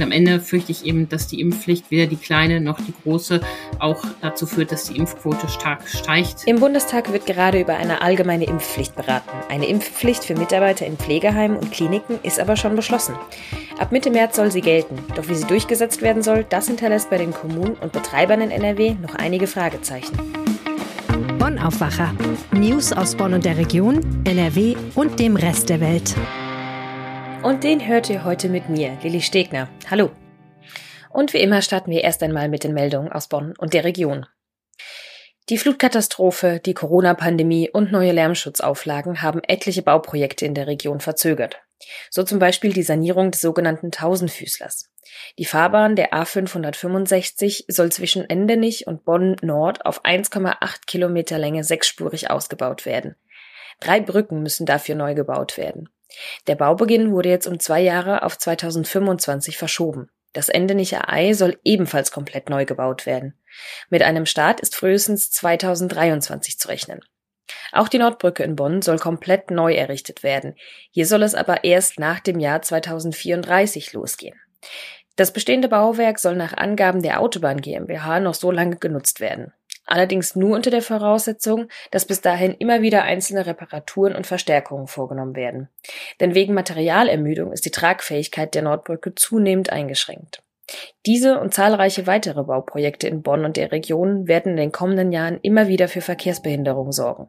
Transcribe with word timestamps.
Und 0.00 0.04
am 0.04 0.12
Ende 0.12 0.40
fürchte 0.40 0.72
ich 0.72 0.86
eben, 0.86 1.10
dass 1.10 1.26
die 1.26 1.42
Impfpflicht 1.42 1.90
weder 1.90 2.06
die 2.06 2.16
kleine 2.16 2.62
noch 2.62 2.80
die 2.80 2.94
große 3.02 3.42
auch 3.80 4.02
dazu 4.22 4.46
führt, 4.46 4.72
dass 4.72 4.84
die 4.84 4.96
Impfquote 4.96 5.46
stark 5.48 5.86
steigt. 5.86 6.44
Im 6.46 6.58
Bundestag 6.58 7.12
wird 7.12 7.26
gerade 7.26 7.60
über 7.60 7.76
eine 7.76 8.00
allgemeine 8.00 8.46
Impfpflicht 8.46 8.96
beraten. 8.96 9.28
Eine 9.50 9.66
Impfpflicht 9.66 10.24
für 10.24 10.34
Mitarbeiter 10.34 10.86
in 10.86 10.96
Pflegeheimen 10.96 11.58
und 11.58 11.70
Kliniken 11.70 12.18
ist 12.22 12.40
aber 12.40 12.56
schon 12.56 12.76
beschlossen. 12.76 13.14
Ab 13.78 13.92
Mitte 13.92 14.10
März 14.10 14.36
soll 14.36 14.50
sie 14.50 14.62
gelten. 14.62 14.96
Doch 15.16 15.28
wie 15.28 15.34
sie 15.34 15.46
durchgesetzt 15.46 16.00
werden 16.00 16.22
soll, 16.22 16.46
das 16.48 16.68
hinterlässt 16.68 17.10
bei 17.10 17.18
den 17.18 17.32
Kommunen 17.34 17.74
und 17.74 17.92
Betreibern 17.92 18.40
in 18.40 18.50
NRW 18.50 18.94
noch 19.02 19.16
einige 19.16 19.46
Fragezeichen. 19.46 20.16
Bonn 21.38 21.58
Aufwacher. 21.58 22.14
News 22.52 22.94
aus 22.94 23.14
Bonn 23.14 23.34
und 23.34 23.44
der 23.44 23.58
Region, 23.58 24.00
NRW 24.24 24.76
und 24.94 25.20
dem 25.20 25.36
Rest 25.36 25.68
der 25.68 25.82
Welt. 25.82 26.14
Und 27.42 27.64
den 27.64 27.86
hört 27.86 28.10
ihr 28.10 28.24
heute 28.24 28.50
mit 28.50 28.68
mir, 28.68 28.98
Lilly 29.02 29.22
Stegner. 29.22 29.70
Hallo. 29.90 30.10
Und 31.08 31.32
wie 31.32 31.38
immer 31.38 31.62
starten 31.62 31.90
wir 31.90 32.04
erst 32.04 32.22
einmal 32.22 32.50
mit 32.50 32.64
den 32.64 32.74
Meldungen 32.74 33.10
aus 33.10 33.28
Bonn 33.28 33.54
und 33.56 33.72
der 33.72 33.84
Region. 33.84 34.26
Die 35.48 35.56
Flutkatastrophe, 35.56 36.60
die 36.64 36.74
Corona-Pandemie 36.74 37.70
und 37.70 37.92
neue 37.92 38.12
Lärmschutzauflagen 38.12 39.22
haben 39.22 39.40
etliche 39.42 39.80
Bauprojekte 39.80 40.44
in 40.44 40.54
der 40.54 40.66
Region 40.66 41.00
verzögert. 41.00 41.56
So 42.10 42.24
zum 42.24 42.38
Beispiel 42.38 42.74
die 42.74 42.82
Sanierung 42.82 43.30
des 43.30 43.40
sogenannten 43.40 43.90
Tausendfüßlers. 43.90 44.90
Die 45.38 45.46
Fahrbahn 45.46 45.96
der 45.96 46.12
A565 46.12 47.64
soll 47.68 47.90
zwischen 47.90 48.28
Endenich 48.28 48.86
und 48.86 49.06
Bonn 49.06 49.36
Nord 49.40 49.86
auf 49.86 50.04
1,8 50.04 50.86
Kilometer 50.86 51.38
Länge 51.38 51.64
sechsspurig 51.64 52.30
ausgebaut 52.30 52.84
werden. 52.84 53.16
Drei 53.80 54.00
Brücken 54.00 54.42
müssen 54.42 54.66
dafür 54.66 54.94
neu 54.94 55.14
gebaut 55.14 55.56
werden. 55.56 55.88
Der 56.46 56.54
Baubeginn 56.54 57.12
wurde 57.12 57.28
jetzt 57.28 57.46
um 57.46 57.58
zwei 57.60 57.80
Jahre 57.80 58.22
auf 58.22 58.38
2025 58.38 59.56
verschoben. 59.56 60.10
Das 60.32 60.48
Endenicher 60.48 61.12
Ei 61.12 61.32
soll 61.32 61.58
ebenfalls 61.64 62.12
komplett 62.12 62.50
neu 62.50 62.64
gebaut 62.64 63.06
werden. 63.06 63.34
Mit 63.88 64.02
einem 64.02 64.26
Start 64.26 64.60
ist 64.60 64.76
frühestens 64.76 65.30
2023 65.32 66.58
zu 66.58 66.68
rechnen. 66.68 67.00
Auch 67.72 67.88
die 67.88 67.98
Nordbrücke 67.98 68.44
in 68.44 68.54
Bonn 68.54 68.80
soll 68.80 68.98
komplett 68.98 69.50
neu 69.50 69.74
errichtet 69.74 70.22
werden. 70.22 70.54
Hier 70.90 71.06
soll 71.06 71.24
es 71.24 71.34
aber 71.34 71.64
erst 71.64 71.98
nach 71.98 72.20
dem 72.20 72.38
Jahr 72.38 72.62
2034 72.62 73.92
losgehen. 73.92 74.38
Das 75.16 75.32
bestehende 75.32 75.68
Bauwerk 75.68 76.20
soll 76.20 76.36
nach 76.36 76.56
Angaben 76.56 77.02
der 77.02 77.20
Autobahn 77.20 77.60
GmbH 77.60 78.20
noch 78.20 78.34
so 78.34 78.52
lange 78.52 78.76
genutzt 78.76 79.20
werden 79.20 79.52
allerdings 79.90 80.36
nur 80.36 80.54
unter 80.54 80.70
der 80.70 80.82
Voraussetzung, 80.82 81.68
dass 81.90 82.06
bis 82.06 82.20
dahin 82.20 82.54
immer 82.54 82.82
wieder 82.82 83.02
einzelne 83.02 83.46
Reparaturen 83.46 84.14
und 84.14 84.26
Verstärkungen 84.26 84.86
vorgenommen 84.86 85.36
werden. 85.36 85.68
Denn 86.20 86.34
wegen 86.34 86.54
Materialermüdung 86.54 87.52
ist 87.52 87.64
die 87.64 87.70
Tragfähigkeit 87.70 88.54
der 88.54 88.62
Nordbrücke 88.62 89.14
zunehmend 89.14 89.70
eingeschränkt. 89.70 90.42
Diese 91.06 91.40
und 91.40 91.52
zahlreiche 91.52 92.06
weitere 92.06 92.44
Bauprojekte 92.44 93.08
in 93.08 93.22
Bonn 93.22 93.44
und 93.44 93.56
der 93.56 93.72
Region 93.72 94.28
werden 94.28 94.52
in 94.52 94.56
den 94.56 94.72
kommenden 94.72 95.12
Jahren 95.12 95.40
immer 95.42 95.68
wieder 95.68 95.88
für 95.88 96.00
Verkehrsbehinderung 96.00 96.92
sorgen. 96.92 97.28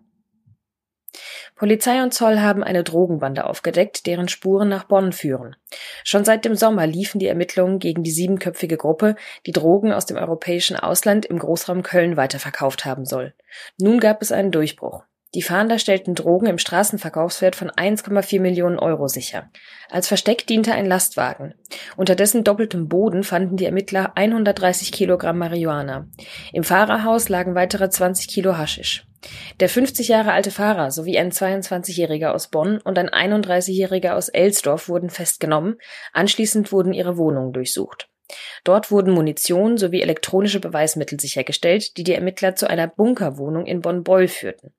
Polizei 1.61 2.01
und 2.01 2.11
Zoll 2.11 2.39
haben 2.39 2.63
eine 2.63 2.83
Drogenbande 2.83 3.45
aufgedeckt, 3.45 4.07
deren 4.07 4.27
Spuren 4.29 4.67
nach 4.67 4.85
Bonn 4.85 5.13
führen. 5.13 5.55
Schon 6.03 6.25
seit 6.25 6.43
dem 6.43 6.55
Sommer 6.55 6.87
liefen 6.87 7.19
die 7.19 7.27
Ermittlungen 7.27 7.77
gegen 7.77 8.01
die 8.01 8.09
siebenköpfige 8.09 8.77
Gruppe, 8.77 9.15
die 9.45 9.51
Drogen 9.51 9.93
aus 9.93 10.07
dem 10.07 10.17
europäischen 10.17 10.75
Ausland 10.75 11.27
im 11.27 11.37
Großraum 11.37 11.83
Köln 11.83 12.17
weiterverkauft 12.17 12.85
haben 12.85 13.05
soll. 13.05 13.35
Nun 13.77 13.99
gab 13.99 14.23
es 14.23 14.31
einen 14.31 14.49
Durchbruch. 14.49 15.03
Die 15.33 15.41
Fahnder 15.41 15.79
stellten 15.79 16.13
Drogen 16.13 16.47
im 16.47 16.57
Straßenverkaufswert 16.57 17.55
von 17.55 17.71
1,4 17.71 18.41
Millionen 18.41 18.77
Euro 18.77 19.07
sicher. 19.07 19.49
Als 19.89 20.09
Versteck 20.09 20.45
diente 20.45 20.73
ein 20.73 20.85
Lastwagen. 20.85 21.53
Unter 21.95 22.15
dessen 22.15 22.43
doppeltem 22.43 22.89
Boden 22.89 23.23
fanden 23.23 23.55
die 23.55 23.65
Ermittler 23.65 24.11
130 24.15 24.91
Kilogramm 24.91 25.37
Marihuana. 25.37 26.07
Im 26.51 26.65
Fahrerhaus 26.65 27.29
lagen 27.29 27.55
weitere 27.55 27.89
20 27.89 28.27
Kilo 28.27 28.57
Haschisch. 28.57 29.07
Der 29.61 29.69
50 29.69 30.09
Jahre 30.09 30.33
alte 30.33 30.51
Fahrer 30.51 30.91
sowie 30.91 31.17
ein 31.17 31.31
22-Jähriger 31.31 32.31
aus 32.31 32.49
Bonn 32.49 32.79
und 32.83 32.97
ein 32.97 33.09
31-Jähriger 33.09 34.15
aus 34.15 34.27
Elsdorf 34.27 34.89
wurden 34.89 35.09
festgenommen. 35.09 35.77
Anschließend 36.11 36.73
wurden 36.73 36.91
ihre 36.91 37.17
Wohnungen 37.17 37.53
durchsucht. 37.53 38.10
Dort 38.63 38.91
wurden 38.91 39.13
Munition 39.13 39.77
sowie 39.77 40.01
elektronische 40.01 40.59
Beweismittel 40.59 41.19
sichergestellt, 41.19 41.97
die 41.97 42.03
die 42.03 42.13
Ermittler 42.13 42.55
zu 42.55 42.69
einer 42.69 42.87
Bunkerwohnung 42.87 43.65
in 43.65 43.81
Bonn-Beul 43.81 44.27
führten. 44.27 44.73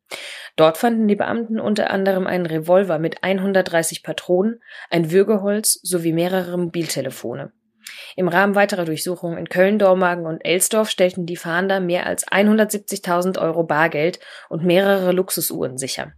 Dort 0.57 0.79
fanden 0.79 1.09
die 1.09 1.17
Beamten 1.17 1.59
unter 1.59 1.91
anderem 1.91 2.27
einen 2.27 2.47
Revolver 2.47 2.99
mit 2.99 3.23
130 3.23 4.03
Patronen, 4.03 4.61
ein 4.91 5.11
Würgeholz 5.11 5.81
sowie 5.83 6.13
mehrere 6.13 6.59
Mobiltelefone. 6.59 7.53
Im 8.17 8.29
Rahmen 8.29 8.55
weiterer 8.55 8.85
Durchsuchungen 8.85 9.39
in 9.39 9.49
Köln, 9.49 9.79
Dormagen 9.79 10.27
und 10.27 10.45
Elsdorf 10.45 10.91
stellten 10.91 11.27
die 11.27 11.37
Fahnder 11.37 11.81
mehr 11.81 12.07
als 12.07 12.27
170.000 12.27 13.41
Euro 13.41 13.65
Bargeld 13.65 14.21
und 14.49 14.65
mehrere 14.65 15.13
Luxusuhren 15.13 15.79
sicher. 15.79 16.13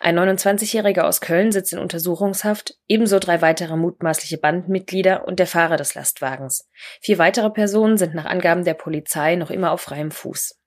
Ein 0.00 0.18
29-Jähriger 0.18 1.02
aus 1.02 1.20
Köln 1.20 1.52
sitzt 1.52 1.72
in 1.72 1.78
Untersuchungshaft, 1.78 2.74
ebenso 2.88 3.18
drei 3.18 3.42
weitere 3.42 3.76
mutmaßliche 3.76 4.38
Bandmitglieder 4.38 5.26
und 5.26 5.38
der 5.38 5.46
Fahrer 5.46 5.76
des 5.76 5.94
Lastwagens. 5.94 6.68
Vier 7.00 7.18
weitere 7.18 7.50
Personen 7.50 7.96
sind 7.96 8.14
nach 8.14 8.26
Angaben 8.26 8.64
der 8.64 8.74
Polizei 8.74 9.36
noch 9.36 9.50
immer 9.50 9.72
auf 9.72 9.80
freiem 9.80 10.10
Fuß. 10.10 10.58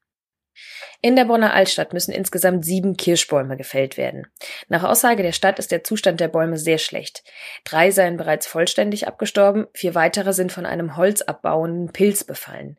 In 1.02 1.16
der 1.16 1.24
Bonner 1.24 1.54
Altstadt 1.54 1.94
müssen 1.94 2.12
insgesamt 2.12 2.66
sieben 2.66 2.98
Kirschbäume 2.98 3.56
gefällt 3.56 3.96
werden. 3.96 4.28
Nach 4.68 4.84
Aussage 4.84 5.24
der 5.24 5.32
Stadt 5.32 5.58
ist 5.58 5.72
der 5.72 5.86
Zustand 5.86 6.20
der 6.20 6.28
Bäume 6.28 6.58
sehr 6.58 6.78
schlecht. 6.78 7.24
Drei 7.64 7.90
seien 7.90 8.18
bereits 8.18 8.48
vollständig 8.48 9.08
abgestorben, 9.08 9.68
vier 9.74 9.96
weitere 9.96 10.34
sind 10.34 10.52
von 10.52 10.66
einem 10.66 10.98
holzabbauenden 10.98 11.94
Pilz 11.94 12.26
befallen. 12.26 12.78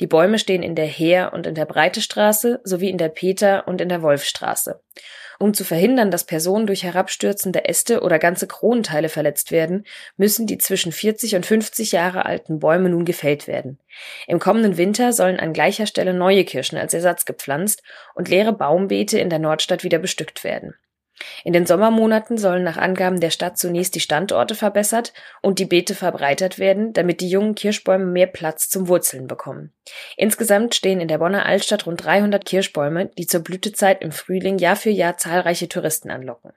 Die 0.00 0.06
Bäume 0.06 0.38
stehen 0.38 0.62
in 0.62 0.76
der 0.76 0.86
Heer- 0.86 1.34
und 1.34 1.46
in 1.46 1.54
der 1.54 1.66
Breitestraße 1.66 2.62
sowie 2.64 2.88
in 2.88 2.96
der 2.96 3.10
Peter- 3.10 3.68
und 3.68 3.82
in 3.82 3.90
der 3.90 4.00
Wolfstraße. 4.00 4.80
Um 5.40 5.54
zu 5.54 5.62
verhindern, 5.62 6.10
dass 6.10 6.24
Personen 6.24 6.66
durch 6.66 6.82
herabstürzende 6.82 7.68
Äste 7.68 8.00
oder 8.00 8.18
ganze 8.18 8.48
Kronenteile 8.48 9.08
verletzt 9.08 9.52
werden, 9.52 9.84
müssen 10.16 10.48
die 10.48 10.58
zwischen 10.58 10.90
40 10.90 11.36
und 11.36 11.46
50 11.46 11.92
Jahre 11.92 12.26
alten 12.26 12.58
Bäume 12.58 12.88
nun 12.88 13.04
gefällt 13.04 13.46
werden. 13.46 13.78
Im 14.26 14.40
kommenden 14.40 14.76
Winter 14.76 15.12
sollen 15.12 15.38
an 15.38 15.52
gleicher 15.52 15.86
Stelle 15.86 16.12
neue 16.12 16.44
Kirschen 16.44 16.76
als 16.76 16.92
Ersatz 16.92 17.24
gepflanzt 17.24 17.57
und 18.14 18.28
leere 18.28 18.52
Baumbeete 18.52 19.18
in 19.18 19.30
der 19.30 19.38
Nordstadt 19.38 19.84
wieder 19.84 19.98
bestückt 19.98 20.44
werden. 20.44 20.74
In 21.44 21.52
den 21.52 21.66
Sommermonaten 21.66 22.38
sollen 22.38 22.62
nach 22.64 22.76
Angaben 22.76 23.20
der 23.20 23.30
Stadt 23.30 23.58
zunächst 23.58 23.94
die 23.94 24.00
Standorte 24.00 24.54
verbessert 24.54 25.12
und 25.42 25.58
die 25.58 25.64
Beete 25.64 25.94
verbreitert 25.94 26.58
werden, 26.58 26.92
damit 26.92 27.20
die 27.20 27.28
jungen 27.28 27.54
Kirschbäume 27.54 28.06
mehr 28.06 28.26
Platz 28.26 28.68
zum 28.68 28.88
Wurzeln 28.88 29.26
bekommen. 29.26 29.72
Insgesamt 30.16 30.74
stehen 30.74 31.00
in 31.00 31.08
der 31.08 31.18
Bonner 31.18 31.46
Altstadt 31.46 31.86
rund 31.86 32.04
300 32.04 32.44
Kirschbäume, 32.44 33.10
die 33.18 33.26
zur 33.26 33.40
Blütezeit 33.40 34.02
im 34.02 34.12
Frühling 34.12 34.58
Jahr 34.58 34.76
für 34.76 34.90
Jahr 34.90 35.16
zahlreiche 35.16 35.68
Touristen 35.68 36.10
anlocken. 36.10 36.52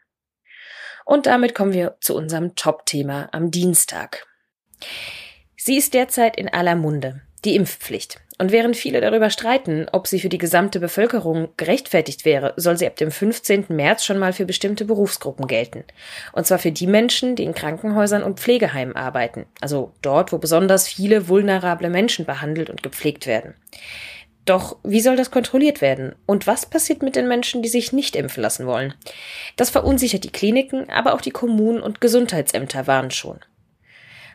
Und 1.06 1.26
damit 1.26 1.56
kommen 1.56 1.74
wir 1.74 1.98
zu 2.00 2.16
unserem 2.16 2.56
Top-Thema 2.56 3.30
am 3.32 3.50
Dienstag. 3.52 4.28
Sie 5.58 5.78
ist 5.78 5.94
derzeit 5.94 6.38
in 6.38 6.50
aller 6.50 6.76
Munde, 6.76 7.22
die 7.44 7.56
Impfpflicht. 7.56 8.20
Und 8.42 8.52
während 8.52 8.76
viele 8.76 9.02
darüber 9.02 9.30
streiten, 9.30 9.86
ob 9.92 10.08
sie 10.08 10.20
für 10.20 10.28
die 10.28 10.40
gesamte 10.40 10.80
Bevölkerung 10.80 11.50
gerechtfertigt 11.58 12.26
wäre, 12.26 12.56
soll 12.58 12.76
sie 12.76 12.88
ab 12.88 12.96
dem 12.96 13.12
15. 13.12 13.66
März 13.70 14.04
schon 14.04 14.18
mal 14.18 14.34
für 14.34 14.48
bestimmte 14.48 14.84
Berufsgruppen 14.84 15.46
gelten. 15.46 15.84
Und 16.32 16.48
zwar 16.48 16.58
für 16.58 16.72
die 16.72 16.88
Menschen, 16.88 17.36
die 17.36 17.44
in 17.44 17.54
Krankenhäusern 17.54 18.24
und 18.24 18.40
Pflegeheimen 18.40 18.96
arbeiten, 18.96 19.46
also 19.62 19.92
dort, 20.02 20.32
wo 20.32 20.40
besonders 20.40 20.88
viele 20.88 21.28
vulnerable 21.28 21.92
Menschen 21.92 22.26
behandelt 22.26 22.72
und 22.72 22.82
gepflegt 22.82 23.28
werden. 23.28 23.54
Doch 24.46 24.78
wie 24.84 25.02
soll 25.02 25.18
das 25.18 25.30
kontrolliert 25.30 25.82
werden? 25.82 26.16
Und 26.26 26.48
was 26.48 26.66
passiert 26.66 27.04
mit 27.04 27.16
den 27.16 27.28
Menschen, 27.28 27.62
die 27.62 27.70
sich 27.70 27.94
nicht 27.94 28.16
impfen 28.16 28.42
lassen 28.42 28.66
wollen? 28.66 28.96
Das 29.56 29.70
verunsichert 29.70 30.24
die 30.24 30.32
Kliniken, 30.32 30.90
aber 30.90 31.14
auch 31.14 31.22
die 31.22 31.30
Kommunen 31.30 31.84
und 31.84 32.02
Gesundheitsämter 32.02 32.88
warnen 32.88 33.12
schon. 33.12 33.40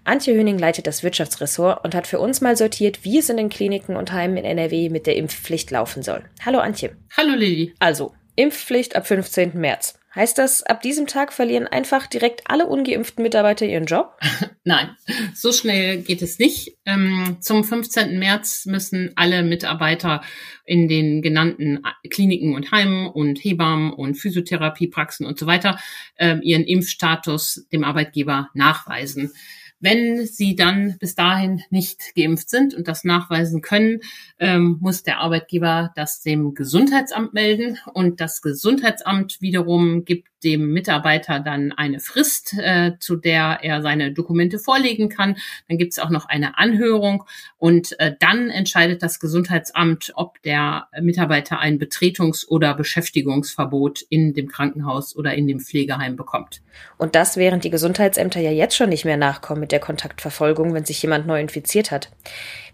Antje 0.06 0.35
Höning 0.35 0.56
leitet 0.56 0.87
das 0.87 1.03
Wirtschaftsressort 1.03 1.85
und 1.85 1.94
hat 1.94 2.06
für 2.06 2.20
uns 2.20 2.41
mal 2.41 2.56
sortiert, 2.56 3.00
wie 3.03 3.19
es 3.19 3.29
in 3.29 3.37
den 3.37 3.49
Kliniken 3.49 3.97
und 3.97 4.12
Heimen 4.12 4.37
in 4.37 4.44
NRW 4.44 4.88
mit 4.88 5.06
der 5.06 5.17
Impfpflicht 5.17 5.70
laufen 5.73 6.05
soll. 6.05 6.23
Hallo 6.44 6.61
Antje. 6.61 6.97
Hallo 7.17 7.35
Lilly. 7.35 7.75
Also, 7.81 8.14
Impfpflicht 8.37 8.94
ab 8.94 9.06
15. 9.06 9.58
März. 9.58 9.99
Heißt 10.14 10.38
das, 10.38 10.62
ab 10.62 10.81
diesem 10.81 11.08
Tag 11.08 11.32
verlieren 11.32 11.67
einfach 11.67 12.06
direkt 12.06 12.43
alle 12.47 12.67
ungeimpften 12.67 13.23
Mitarbeiter 13.23 13.67
ihren 13.67 13.85
Job? 13.85 14.17
Nein, 14.64 14.91
so 15.35 15.53
schnell 15.53 16.00
geht 16.03 16.23
es 16.23 16.38
nicht. 16.38 16.79
Ähm, 16.87 17.38
zum 17.41 17.64
15. 17.64 18.19
März 18.19 18.64
müssen 18.64 19.11
alle 19.17 19.43
Mitarbeiter 19.43 20.23
in 20.64 20.88
den 20.88 21.20
genannten 21.20 21.82
Kliniken 22.11 22.55
und 22.55 22.70
Heimen 22.70 23.08
und 23.08 23.38
Hebammen 23.38 23.93
und 23.93 24.14
Physiotherapiepraxen 24.14 25.26
und 25.26 25.38
so 25.38 25.47
weiter 25.47 25.79
äh, 26.14 26.37
ihren 26.43 26.64
Impfstatus 26.64 27.67
dem 27.73 27.85
Arbeitgeber 27.85 28.49
nachweisen. 28.55 29.32
Wenn 29.78 30.26
sie 30.26 30.56
dann 30.56 30.96
bis 30.99 31.14
dahin 31.14 31.62
nicht 31.70 32.14
geimpft 32.14 32.49
sind 32.49 32.75
und 32.75 32.88
das 32.88 33.05
nachweisen 33.05 33.61
können, 33.61 34.00
ähm, 34.38 34.78
muss 34.81 35.02
der 35.02 35.19
Arbeitgeber 35.19 35.93
das 35.94 36.23
dem 36.23 36.55
Gesundheitsamt 36.55 37.34
melden 37.34 37.78
und 37.93 38.20
das 38.20 38.40
Gesundheitsamt 38.40 39.40
wiederum 39.40 40.05
gibt 40.05 40.28
dem 40.44 40.73
Mitarbeiter 40.73 41.40
dann 41.40 41.73
eine 41.73 41.99
Frist, 41.99 42.55
äh, 42.58 42.93
zu 43.00 43.17
der 43.17 43.58
er 43.62 43.82
seine 43.82 44.12
Dokumente 44.12 44.58
vorlegen 44.58 45.08
kann. 45.08 45.37
Dann 45.69 45.76
gibt 45.76 45.93
es 45.93 45.99
auch 45.99 46.11
noch 46.11 46.26
eine 46.26 46.56
Anhörung 46.56 47.25
und 47.58 47.99
äh, 47.99 48.14
dann 48.20 48.50
entscheidet 48.50 49.02
das 49.02 49.19
Gesundheitsamt, 49.19 50.12
ob 50.14 50.40
der 50.43 50.88
Mitarbeiter 51.00 51.58
ein 51.58 51.79
Betretungs- 51.79 52.46
oder 52.46 52.75
Beschäftigungsverbot 52.75 54.02
in 54.08 54.34
dem 54.34 54.49
Krankenhaus 54.49 55.17
oder 55.17 55.34
in 55.34 55.46
dem 55.46 55.61
Pflegeheim 55.61 56.17
bekommt. 56.17 56.62
Und 56.96 57.14
das, 57.14 57.37
während 57.37 57.64
die 57.64 57.70
Gesundheitsämter 57.70 58.40
ja 58.40 58.50
jetzt 58.50 58.76
schon 58.76 58.90
nicht 58.90 59.05
mehr 59.05 59.17
nachkommen 59.17 59.65
mit 59.66 59.72
der 59.72 59.80
Kontaktverfolgung, 59.80 60.74
wenn 60.74 60.84
sich 60.84 61.02
jemand 61.02 61.26
neu 61.26 61.40
infiziert 61.40 61.90
hat. 61.90 62.12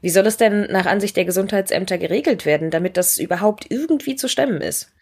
Wie 0.02 0.10
soll 0.10 0.26
es 0.26 0.36
denn 0.36 0.66
nach 0.70 0.84
Ansicht 0.84 1.16
der 1.16 1.24
Gesundheitsämter 1.24 1.96
geregelt 1.96 2.44
werden, 2.44 2.70
damit 2.70 2.98
das 2.98 3.16
überhaupt 3.16 3.64
irgendwie 3.70 4.14
zu 4.14 4.28
stemmen 4.28 4.60
ist? 4.60 4.92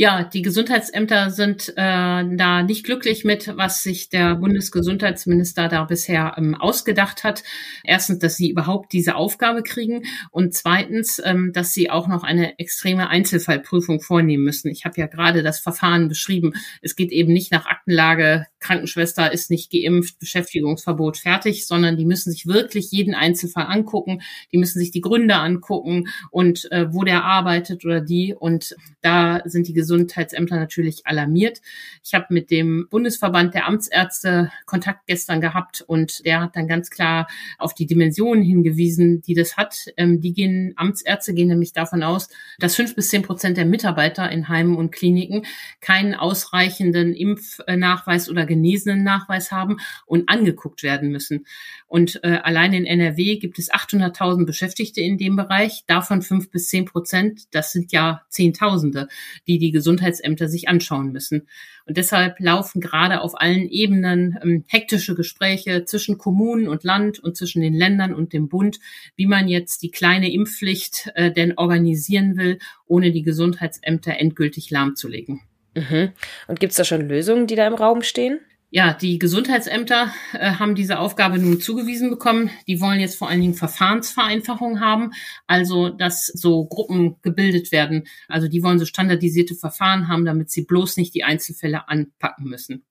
ja, 0.00 0.22
die 0.22 0.42
Gesundheitsämter 0.42 1.32
sind 1.32 1.70
äh, 1.70 1.74
da 1.74 2.62
nicht 2.62 2.84
glücklich 2.84 3.24
mit, 3.24 3.52
was 3.56 3.82
sich 3.82 4.08
der 4.08 4.36
Bundesgesundheitsminister 4.36 5.66
da 5.66 5.82
bisher 5.82 6.34
ähm, 6.36 6.54
ausgedacht 6.54 7.24
hat. 7.24 7.42
Erstens, 7.82 8.20
dass 8.20 8.36
sie 8.36 8.48
überhaupt 8.48 8.92
diese 8.92 9.16
Aufgabe 9.16 9.64
kriegen 9.64 10.04
und 10.30 10.54
zweitens, 10.54 11.20
ähm, 11.24 11.52
dass 11.52 11.74
sie 11.74 11.90
auch 11.90 12.06
noch 12.06 12.22
eine 12.22 12.60
extreme 12.60 13.08
Einzelfallprüfung 13.08 14.00
vornehmen 14.00 14.44
müssen. 14.44 14.70
Ich 14.70 14.84
habe 14.84 15.00
ja 15.00 15.08
gerade 15.08 15.42
das 15.42 15.58
Verfahren 15.58 16.06
beschrieben. 16.06 16.52
Es 16.80 16.94
geht 16.94 17.10
eben 17.10 17.32
nicht 17.32 17.50
nach 17.50 17.66
Aktenlage, 17.66 18.46
Krankenschwester 18.60 19.32
ist 19.32 19.50
nicht 19.50 19.70
geimpft, 19.70 20.18
Beschäftigungsverbot 20.18 21.18
fertig, 21.18 21.66
sondern 21.66 21.96
die 21.96 22.04
müssen 22.04 22.32
sich 22.32 22.46
wirklich 22.46 22.90
jeden 22.90 23.14
Einzelfall 23.14 23.66
angucken. 23.66 24.20
Die 24.52 24.58
müssen 24.58 24.78
sich 24.78 24.90
die 24.90 25.00
Gründe 25.00 25.36
angucken 25.36 26.08
und 26.30 26.70
äh, 26.72 26.92
wo 26.92 27.04
der 27.04 27.24
arbeitet 27.24 27.84
oder 27.84 28.00
die. 28.00 28.34
Und 28.34 28.74
da 29.00 29.40
sind 29.44 29.68
die 29.68 29.72
Gesundheitsämter 29.72 30.56
natürlich 30.56 31.06
alarmiert. 31.06 31.60
Ich 32.04 32.14
habe 32.14 32.26
mit 32.30 32.50
dem 32.50 32.86
Bundesverband 32.90 33.54
der 33.54 33.66
Amtsärzte 33.66 34.50
Kontakt 34.66 35.06
gestern 35.06 35.40
gehabt 35.40 35.82
und 35.86 36.24
der 36.24 36.40
hat 36.40 36.56
dann 36.56 36.68
ganz 36.68 36.90
klar 36.90 37.28
auf 37.58 37.74
die 37.74 37.86
Dimensionen 37.86 38.42
hingewiesen, 38.42 39.22
die 39.22 39.34
das 39.34 39.56
hat. 39.56 39.86
Ähm, 39.96 40.20
die 40.20 40.32
gehen, 40.32 40.72
Amtsärzte 40.76 41.34
gehen 41.34 41.48
nämlich 41.48 41.72
davon 41.72 42.02
aus, 42.02 42.28
dass 42.58 42.74
fünf 42.74 42.94
bis 42.94 43.08
zehn 43.08 43.22
Prozent 43.22 43.56
der 43.56 43.66
Mitarbeiter 43.66 44.30
in 44.30 44.48
Heimen 44.48 44.76
und 44.76 44.90
Kliniken 44.90 45.46
keinen 45.80 46.14
ausreichenden 46.14 47.14
Impfnachweis 47.14 48.28
oder 48.28 48.47
genesenen 48.48 49.04
Nachweis 49.04 49.52
haben 49.52 49.76
und 50.06 50.28
angeguckt 50.28 50.82
werden 50.82 51.10
müssen. 51.10 51.46
Und 51.86 52.20
äh, 52.24 52.40
allein 52.42 52.72
in 52.72 52.84
NRW 52.84 53.36
gibt 53.36 53.60
es 53.60 53.70
800.000 53.70 54.46
Beschäftigte 54.46 55.00
in 55.00 55.18
dem 55.18 55.36
Bereich, 55.36 55.84
davon 55.86 56.22
fünf 56.22 56.50
bis 56.50 56.68
zehn 56.68 56.86
Prozent, 56.86 57.54
das 57.54 57.72
sind 57.72 57.92
ja 57.92 58.22
Zehntausende, 58.28 59.08
die 59.46 59.58
die 59.58 59.70
Gesundheitsämter 59.70 60.48
sich 60.48 60.68
anschauen 60.68 61.12
müssen. 61.12 61.46
Und 61.86 61.96
deshalb 61.96 62.38
laufen 62.38 62.82
gerade 62.82 63.22
auf 63.22 63.40
allen 63.40 63.68
Ebenen 63.68 64.38
ähm, 64.42 64.64
hektische 64.66 65.14
Gespräche 65.14 65.84
zwischen 65.86 66.18
Kommunen 66.18 66.68
und 66.68 66.84
Land 66.84 67.18
und 67.18 67.36
zwischen 67.36 67.62
den 67.62 67.74
Ländern 67.74 68.14
und 68.14 68.34
dem 68.34 68.48
Bund, 68.48 68.78
wie 69.16 69.26
man 69.26 69.48
jetzt 69.48 69.82
die 69.82 69.90
kleine 69.90 70.30
Impfpflicht 70.30 71.10
äh, 71.14 71.32
denn 71.32 71.56
organisieren 71.56 72.36
will, 72.36 72.58
ohne 72.86 73.10
die 73.10 73.22
Gesundheitsämter 73.22 74.18
endgültig 74.18 74.70
lahmzulegen. 74.70 75.40
Mhm. 75.78 76.12
Und 76.46 76.60
gibt 76.60 76.72
es 76.72 76.76
da 76.76 76.84
schon 76.84 77.08
Lösungen, 77.08 77.46
die 77.46 77.54
da 77.54 77.66
im 77.66 77.74
Raum 77.74 78.02
stehen? 78.02 78.40
Ja, 78.70 78.92
die 78.92 79.18
Gesundheitsämter 79.18 80.12
äh, 80.34 80.52
haben 80.52 80.74
diese 80.74 80.98
Aufgabe 80.98 81.38
nun 81.38 81.58
zugewiesen 81.58 82.10
bekommen. 82.10 82.50
Die 82.66 82.82
wollen 82.82 83.00
jetzt 83.00 83.16
vor 83.16 83.30
allen 83.30 83.40
Dingen 83.40 83.54
Verfahrensvereinfachung 83.54 84.80
haben, 84.80 85.12
also 85.46 85.88
dass 85.88 86.26
so 86.26 86.66
Gruppen 86.66 87.16
gebildet 87.22 87.72
werden. 87.72 88.06
Also 88.28 88.46
die 88.46 88.62
wollen 88.62 88.78
so 88.78 88.84
standardisierte 88.84 89.54
Verfahren 89.54 90.08
haben, 90.08 90.26
damit 90.26 90.50
sie 90.50 90.66
bloß 90.66 90.98
nicht 90.98 91.14
die 91.14 91.24
Einzelfälle 91.24 91.88
anpacken 91.88 92.44
müssen. 92.44 92.84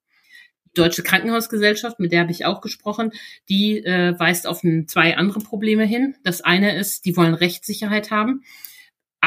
Die 0.65 0.81
Deutsche 0.81 1.03
Krankenhausgesellschaft, 1.03 1.99
mit 1.99 2.11
der 2.11 2.21
habe 2.21 2.31
ich 2.31 2.45
auch 2.45 2.61
gesprochen, 2.61 3.11
die 3.47 3.77
äh, 3.85 4.19
weist 4.19 4.47
auf 4.47 4.63
ein, 4.63 4.87
zwei 4.87 5.15
andere 5.15 5.41
Probleme 5.41 5.85
hin. 5.85 6.15
Das 6.23 6.41
eine 6.41 6.75
ist, 6.75 7.05
die 7.05 7.15
wollen 7.15 7.35
Rechtssicherheit 7.35 8.09
haben 8.09 8.41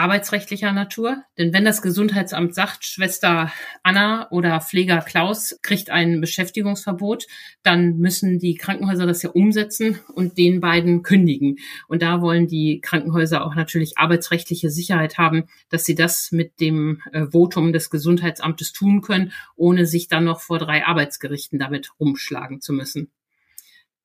arbeitsrechtlicher 0.00 0.73
Natur. 0.73 1.23
Denn 1.38 1.52
wenn 1.52 1.64
das 1.64 1.82
Gesundheitsamt 1.82 2.55
sagt, 2.55 2.85
Schwester 2.85 3.52
Anna 3.82 4.29
oder 4.31 4.61
Pfleger 4.61 5.00
Klaus 5.02 5.58
kriegt 5.62 5.91
ein 5.91 6.20
Beschäftigungsverbot, 6.20 7.26
dann 7.62 7.99
müssen 7.99 8.38
die 8.38 8.55
Krankenhäuser 8.55 9.06
das 9.06 9.23
ja 9.23 9.31
umsetzen 9.31 10.00
und 10.14 10.38
den 10.38 10.61
beiden 10.61 11.02
kündigen. 11.02 11.58
Und 11.88 12.02
da 12.02 12.23
wollen 12.23 12.47
die 12.47 12.81
Krankenhäuser 12.81 13.44
auch 13.44 13.55
natürlich 13.55 13.99
arbeitsrechtliche 13.99 14.70
Sicherheit 14.70 15.19
haben, 15.19 15.44
dass 15.69 15.85
sie 15.85 15.94
das 15.94 16.32
mit 16.32 16.61
dem 16.61 17.02
äh, 17.12 17.26
Votum 17.26 17.73
des 17.73 17.91
Gesundheitsamtes 17.91 18.73
tun 18.73 19.02
können, 19.02 19.32
ohne 19.55 19.87
sich 19.87 20.08
dann 20.08 20.25
noch 20.25 20.41
vor 20.41 20.58
drei 20.58 20.85
Arbeitsgerichten 20.85 21.58
damit 21.58 21.91
rumschlagen 22.00 22.61
zu 22.61 22.73
müssen. 22.73 23.11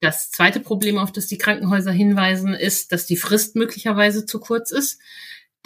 Das 0.01 0.29
zweite 0.29 0.59
Problem, 0.59 0.97
auf 0.97 1.11
das 1.11 1.27
die 1.27 1.37
Krankenhäuser 1.37 1.91
hinweisen, 1.91 2.53
ist, 2.53 2.91
dass 2.91 3.05
die 3.05 3.17
Frist 3.17 3.55
möglicherweise 3.55 4.25
zu 4.25 4.39
kurz 4.39 4.71
ist. 4.71 4.99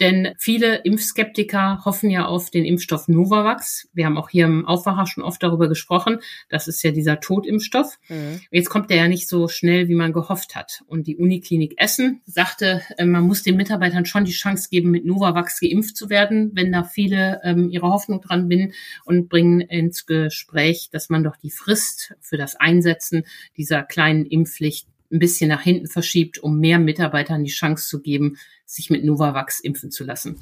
Denn 0.00 0.34
viele 0.38 0.76
Impfskeptiker 0.76 1.84
hoffen 1.84 2.10
ja 2.10 2.24
auf 2.24 2.50
den 2.50 2.64
Impfstoff 2.64 3.06
Novavax. 3.06 3.88
Wir 3.92 4.06
haben 4.06 4.16
auch 4.16 4.30
hier 4.30 4.46
im 4.46 4.66
Aufwacher 4.66 5.06
schon 5.06 5.22
oft 5.22 5.42
darüber 5.42 5.68
gesprochen. 5.68 6.20
Das 6.48 6.68
ist 6.68 6.82
ja 6.82 6.90
dieser 6.90 7.20
Totimpfstoff. 7.20 7.98
Mhm. 8.08 8.40
Jetzt 8.50 8.70
kommt 8.70 8.90
der 8.90 8.96
ja 8.96 9.08
nicht 9.08 9.28
so 9.28 9.48
schnell, 9.48 9.88
wie 9.88 9.94
man 9.94 10.14
gehofft 10.14 10.56
hat. 10.56 10.82
Und 10.86 11.06
die 11.06 11.16
Uniklinik 11.16 11.74
Essen 11.76 12.22
sagte, 12.24 12.80
äh, 12.96 13.04
man 13.04 13.24
muss 13.24 13.42
den 13.42 13.56
Mitarbeitern 13.56 14.06
schon 14.06 14.24
die 14.24 14.32
Chance 14.32 14.68
geben, 14.70 14.90
mit 14.90 15.04
Novavax 15.04 15.60
geimpft 15.60 15.96
zu 15.96 16.08
werden, 16.08 16.52
wenn 16.54 16.72
da 16.72 16.82
viele 16.82 17.40
ähm, 17.44 17.68
ihre 17.70 17.88
Hoffnung 17.88 18.22
dran 18.22 18.48
binden 18.48 18.72
und 19.04 19.28
bringen 19.28 19.60
ins 19.60 20.06
Gespräch, 20.06 20.88
dass 20.90 21.10
man 21.10 21.22
doch 21.22 21.36
die 21.36 21.50
Frist 21.50 22.14
für 22.20 22.38
das 22.38 22.56
Einsetzen 22.56 23.24
dieser 23.56 23.82
kleinen 23.82 24.24
Impfpflicht 24.24 24.88
ein 25.10 25.18
bisschen 25.18 25.48
nach 25.48 25.62
hinten 25.62 25.86
verschiebt, 25.86 26.38
um 26.38 26.58
mehr 26.58 26.78
Mitarbeitern 26.78 27.44
die 27.44 27.50
Chance 27.50 27.88
zu 27.88 28.00
geben, 28.00 28.36
sich 28.64 28.90
mit 28.90 29.04
Novavax 29.04 29.60
impfen 29.60 29.90
zu 29.90 30.04
lassen. 30.04 30.40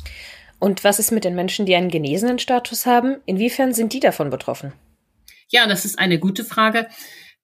Und 0.59 0.85
was 0.85 0.99
ist 0.99 1.12
mit 1.12 1.25
den 1.25 1.35
Menschen, 1.35 1.67
die 1.67 1.75
einen 1.75 1.91
genesenen 1.91 2.38
Status 2.38 2.85
haben? 2.85 3.17
Inwiefern 3.26 3.73
sind 3.73 3.93
die 3.93 4.00
davon 4.00 4.31
betroffen? 4.31 4.73
Ja, 5.49 5.67
das 5.67 5.85
ist 5.85 5.99
eine 5.99 6.19
gute 6.19 6.44
Frage. 6.44 6.88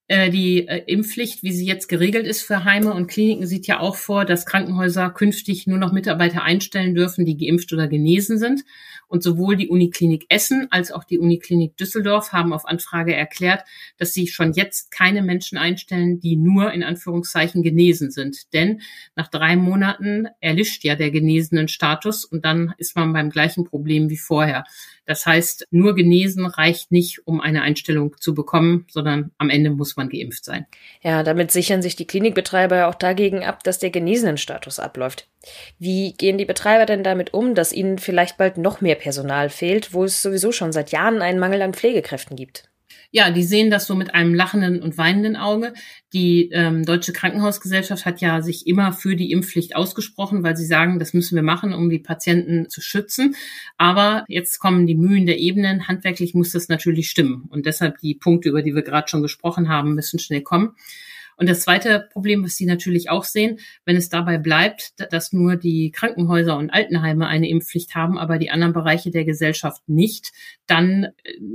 Äh, 0.07 0.29
die 0.29 0.69
äh, 0.69 0.83
Impfpflicht, 0.87 1.43
wie 1.43 1.53
sie 1.53 1.65
jetzt 1.65 1.89
geregelt 1.89 2.27
ist 2.27 2.43
für 2.43 2.65
Heime 2.65 2.93
und 2.93 3.07
Kliniken, 3.07 3.47
sieht 3.47 3.67
ja 3.67 3.81
auch 3.81 3.97
vor, 3.97 4.27
dass 4.27 4.45
Krankenhäuser 4.45 5.09
künftig 5.09 5.67
nur 5.67 5.79
noch 5.79 5.93
Mitarbeiter 5.93 6.43
einstellen 6.43 6.95
dürfen, 6.95 7.25
die 7.25 7.39
geimpft 7.39 7.73
oder 7.73 7.89
genesen 7.89 8.39
sind. 8.39 8.65
Und 9.09 9.23
sowohl 9.23 9.57
die 9.57 9.69
Uniklinik 9.69 10.27
Essen 10.29 10.67
als 10.71 10.93
auch 10.93 11.05
die 11.05 11.19
Uniklinik 11.19 11.79
Düsseldorf 11.79 12.33
haben 12.33 12.53
auf 12.53 12.67
Anfrage 12.67 13.15
erklärt, 13.15 13.63
dass 13.97 14.13
sie 14.13 14.27
schon 14.27 14.53
jetzt 14.53 14.91
keine 14.91 15.23
Menschen 15.23 15.57
einstellen, 15.57 16.21
die 16.21 16.37
nur 16.37 16.73
in 16.73 16.83
Anführungszeichen 16.83 17.63
genesen 17.63 18.11
sind. 18.11 18.53
Denn 18.53 18.83
nach 19.17 19.29
drei 19.29 19.57
Monaten 19.57 20.27
erlischt 20.41 20.85
ja 20.85 20.97
der 20.97 21.13
genesenen 21.13 21.69
Status 21.69 22.27
und 22.27 22.45
dann 22.45 22.75
ist 22.77 22.95
man 22.95 23.13
beim 23.15 23.31
gleichen 23.31 23.65
Problem 23.65 24.11
wie 24.11 24.19
vorher. 24.19 24.65
Das 25.07 25.27
heißt, 25.27 25.69
nur 25.71 25.95
genesen 25.95 26.47
reicht 26.47 26.91
nicht, 26.91 27.27
um 27.27 27.41
eine 27.41 27.63
Einstellung 27.63 28.17
zu 28.19 28.35
bekommen, 28.35 28.87
sondern 28.91 29.33
am 29.39 29.51
Ende 29.51 29.71
muss 29.71 29.97
man 29.97 30.09
geimpft 30.09 30.45
sein. 30.45 30.67
Ja, 31.03 31.23
damit 31.23 31.51
sichern 31.51 31.83
sich 31.83 31.97
die 31.97 32.07
Klinikbetreiber 32.07 32.77
ja 32.77 32.89
auch 32.89 32.95
dagegen 32.95 33.45
ab, 33.45 33.63
dass 33.65 33.79
der 33.79 33.91
genesenen 33.91 34.39
Status 34.39 34.81
abläuft. 34.81 35.29
Wie 35.79 36.15
gehen 36.15 36.39
die 36.39 36.47
Betreiber 36.47 36.87
denn 36.87 37.05
damit 37.05 37.35
um, 37.35 37.55
dass 37.55 37.73
ihnen 37.73 37.99
vielleicht 37.99 38.39
bald 38.39 38.57
noch 38.57 38.81
mehr 38.81 38.95
Personal 38.95 39.51
fehlt, 39.51 39.93
wo 39.93 40.05
es 40.05 40.23
sowieso 40.23 40.53
schon 40.53 40.73
seit 40.73 40.91
Jahren 40.91 41.21
einen 41.21 41.39
Mangel 41.39 41.61
an 41.63 41.75
Pflegekräften 41.75 42.37
gibt? 42.37 42.71
Ja, 43.15 43.31
die 43.31 43.45
sehen 43.45 43.71
das 43.71 43.87
so 43.87 43.95
mit 43.95 44.13
einem 44.13 44.35
lachenden 44.35 44.83
und 44.83 44.99
weinenden 44.99 45.37
Auge. 45.37 45.73
Die 46.13 46.51
ähm, 46.51 46.85
Deutsche 46.85 47.13
Krankenhausgesellschaft 47.13 48.05
hat 48.07 48.21
ja 48.21 48.43
sich 48.43 48.67
immer 48.67 48.93
für 48.93 49.15
die 49.15 49.31
Impfpflicht 49.31 49.77
ausgesprochen, 49.77 50.43
weil 50.43 50.57
sie 50.57 50.67
sagen, 50.67 50.99
das 50.99 51.15
müssen 51.15 51.37
wir 51.37 51.45
machen, 51.45 51.73
um 51.73 51.91
die 51.91 52.01
Patienten 52.01 52.69
zu 52.69 52.81
schützen. 52.81 53.37
Aber 53.79 54.25
jetzt 54.27 54.59
kommen 54.59 54.89
die 54.89 54.97
Mühen 54.97 55.27
der 55.27 55.39
Ebenen. 55.39 55.87
Handwerklich 55.87 56.35
muss 56.35 56.51
das 56.51 56.69
natürlich 56.69 57.09
stimmen. 57.09 57.45
Und 57.51 57.67
deshalb 57.67 57.99
die 57.99 58.17
Punkte, 58.17 58.49
über 58.49 58.63
die 58.63 58.75
wir 58.75 58.83
gerade 58.83 59.07
schon 59.07 59.23
gesprochen 59.23 59.69
haben, 59.69 59.95
müssen 59.95 60.19
schnell 60.19 60.43
kommen. 60.43 60.75
Und 61.37 61.49
das 61.49 61.61
zweite 61.61 62.09
Problem, 62.13 62.45
was 62.45 62.57
Sie 62.57 62.67
natürlich 62.67 63.11
auch 63.11 63.25
sehen, 63.25 63.59
wenn 63.85 63.97
es 63.97 64.09
dabei 64.09 64.39
bleibt, 64.39 64.95
dass 65.13 65.33
nur 65.33 65.57
die 65.57 65.91
Krankenhäuser 65.91 66.57
und 66.57 66.71
Altenheime 66.71 67.27
eine 67.27 67.49
Impfpflicht 67.49 67.95
haben, 67.95 68.19
aber 68.19 68.39
die 68.39 68.51
anderen 68.51 68.73
Bereiche 68.73 69.11
der 69.11 69.25
Gesellschaft 69.25 69.83
nicht, 69.89 70.33
dann 70.67 71.05
äh, 71.05 71.11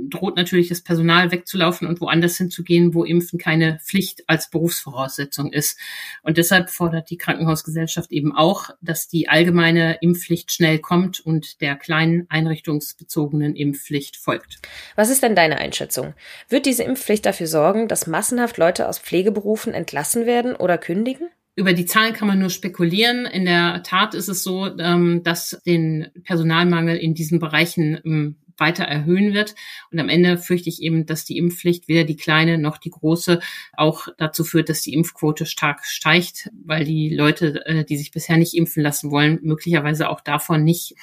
droht 0.08 0.36
natürlich 0.36 0.68
das 0.68 0.82
Personal 0.82 1.32
wegzulaufen 1.32 1.88
und 1.88 2.00
woanders 2.00 2.36
hinzugehen, 2.36 2.94
wo 2.94 3.04
Impfen 3.04 3.38
keine 3.38 3.78
Pflicht 3.84 4.22
als 4.26 4.50
Berufsvoraussetzung 4.50 5.52
ist. 5.52 5.78
Und 6.22 6.38
deshalb 6.38 6.70
fordert 6.70 7.10
die 7.10 7.16
Krankenhausgesellschaft 7.16 8.12
eben 8.12 8.34
auch, 8.34 8.70
dass 8.80 9.08
die 9.08 9.28
allgemeine 9.28 9.98
Impfpflicht 10.00 10.52
schnell 10.52 10.78
kommt 10.78 11.20
und 11.20 11.60
der 11.60 11.76
kleinen 11.76 12.26
einrichtungsbezogenen 12.28 13.56
Impfpflicht 13.56 14.16
folgt. 14.16 14.58
Was 14.96 15.10
ist 15.10 15.22
denn 15.22 15.34
deine 15.34 15.58
Einschätzung? 15.58 16.14
Wird 16.48 16.66
diese 16.66 16.84
Impfpflicht 16.84 17.26
dafür 17.26 17.46
sorgen, 17.46 17.88
dass 17.88 18.06
massenhaft 18.06 18.58
Leute 18.58 18.88
aus 18.88 18.98
Pflegeberufen 18.98 19.69
offen 19.70 19.74
entlassen 19.74 20.26
werden 20.26 20.54
oder 20.56 20.78
kündigen? 20.78 21.28
Über 21.56 21.72
die 21.72 21.86
Zahlen 21.86 22.14
kann 22.14 22.28
man 22.28 22.38
nur 22.38 22.50
spekulieren. 22.50 23.26
In 23.26 23.44
der 23.44 23.82
Tat 23.82 24.14
ist 24.14 24.28
es 24.28 24.42
so, 24.42 24.66
ähm, 24.78 25.22
dass 25.24 25.60
den 25.66 26.08
Personalmangel 26.24 26.96
in 26.96 27.14
diesen 27.14 27.38
Bereichen 27.38 28.00
ähm, 28.04 28.36
weiter 28.60 28.84
erhöhen 28.84 29.34
wird. 29.34 29.54
Und 29.90 29.98
am 29.98 30.08
Ende 30.08 30.38
fürchte 30.38 30.68
ich 30.68 30.82
eben, 30.82 31.06
dass 31.06 31.24
die 31.24 31.38
Impfpflicht 31.38 31.88
weder 31.88 32.04
die 32.04 32.16
kleine 32.16 32.58
noch 32.58 32.78
die 32.78 32.90
große 32.90 33.40
auch 33.72 34.08
dazu 34.18 34.44
führt, 34.44 34.68
dass 34.68 34.82
die 34.82 34.94
Impfquote 34.94 35.46
stark 35.46 35.84
steigt, 35.84 36.50
weil 36.64 36.84
die 36.84 37.08
Leute, 37.14 37.64
äh, 37.66 37.84
die 37.84 37.96
sich 37.96 38.10
bisher 38.10 38.36
nicht 38.36 38.54
impfen 38.54 38.82
lassen 38.82 39.10
wollen, 39.10 39.40
möglicherweise 39.42 40.08
auch 40.08 40.20
davon 40.20 40.62
nicht 40.64 40.94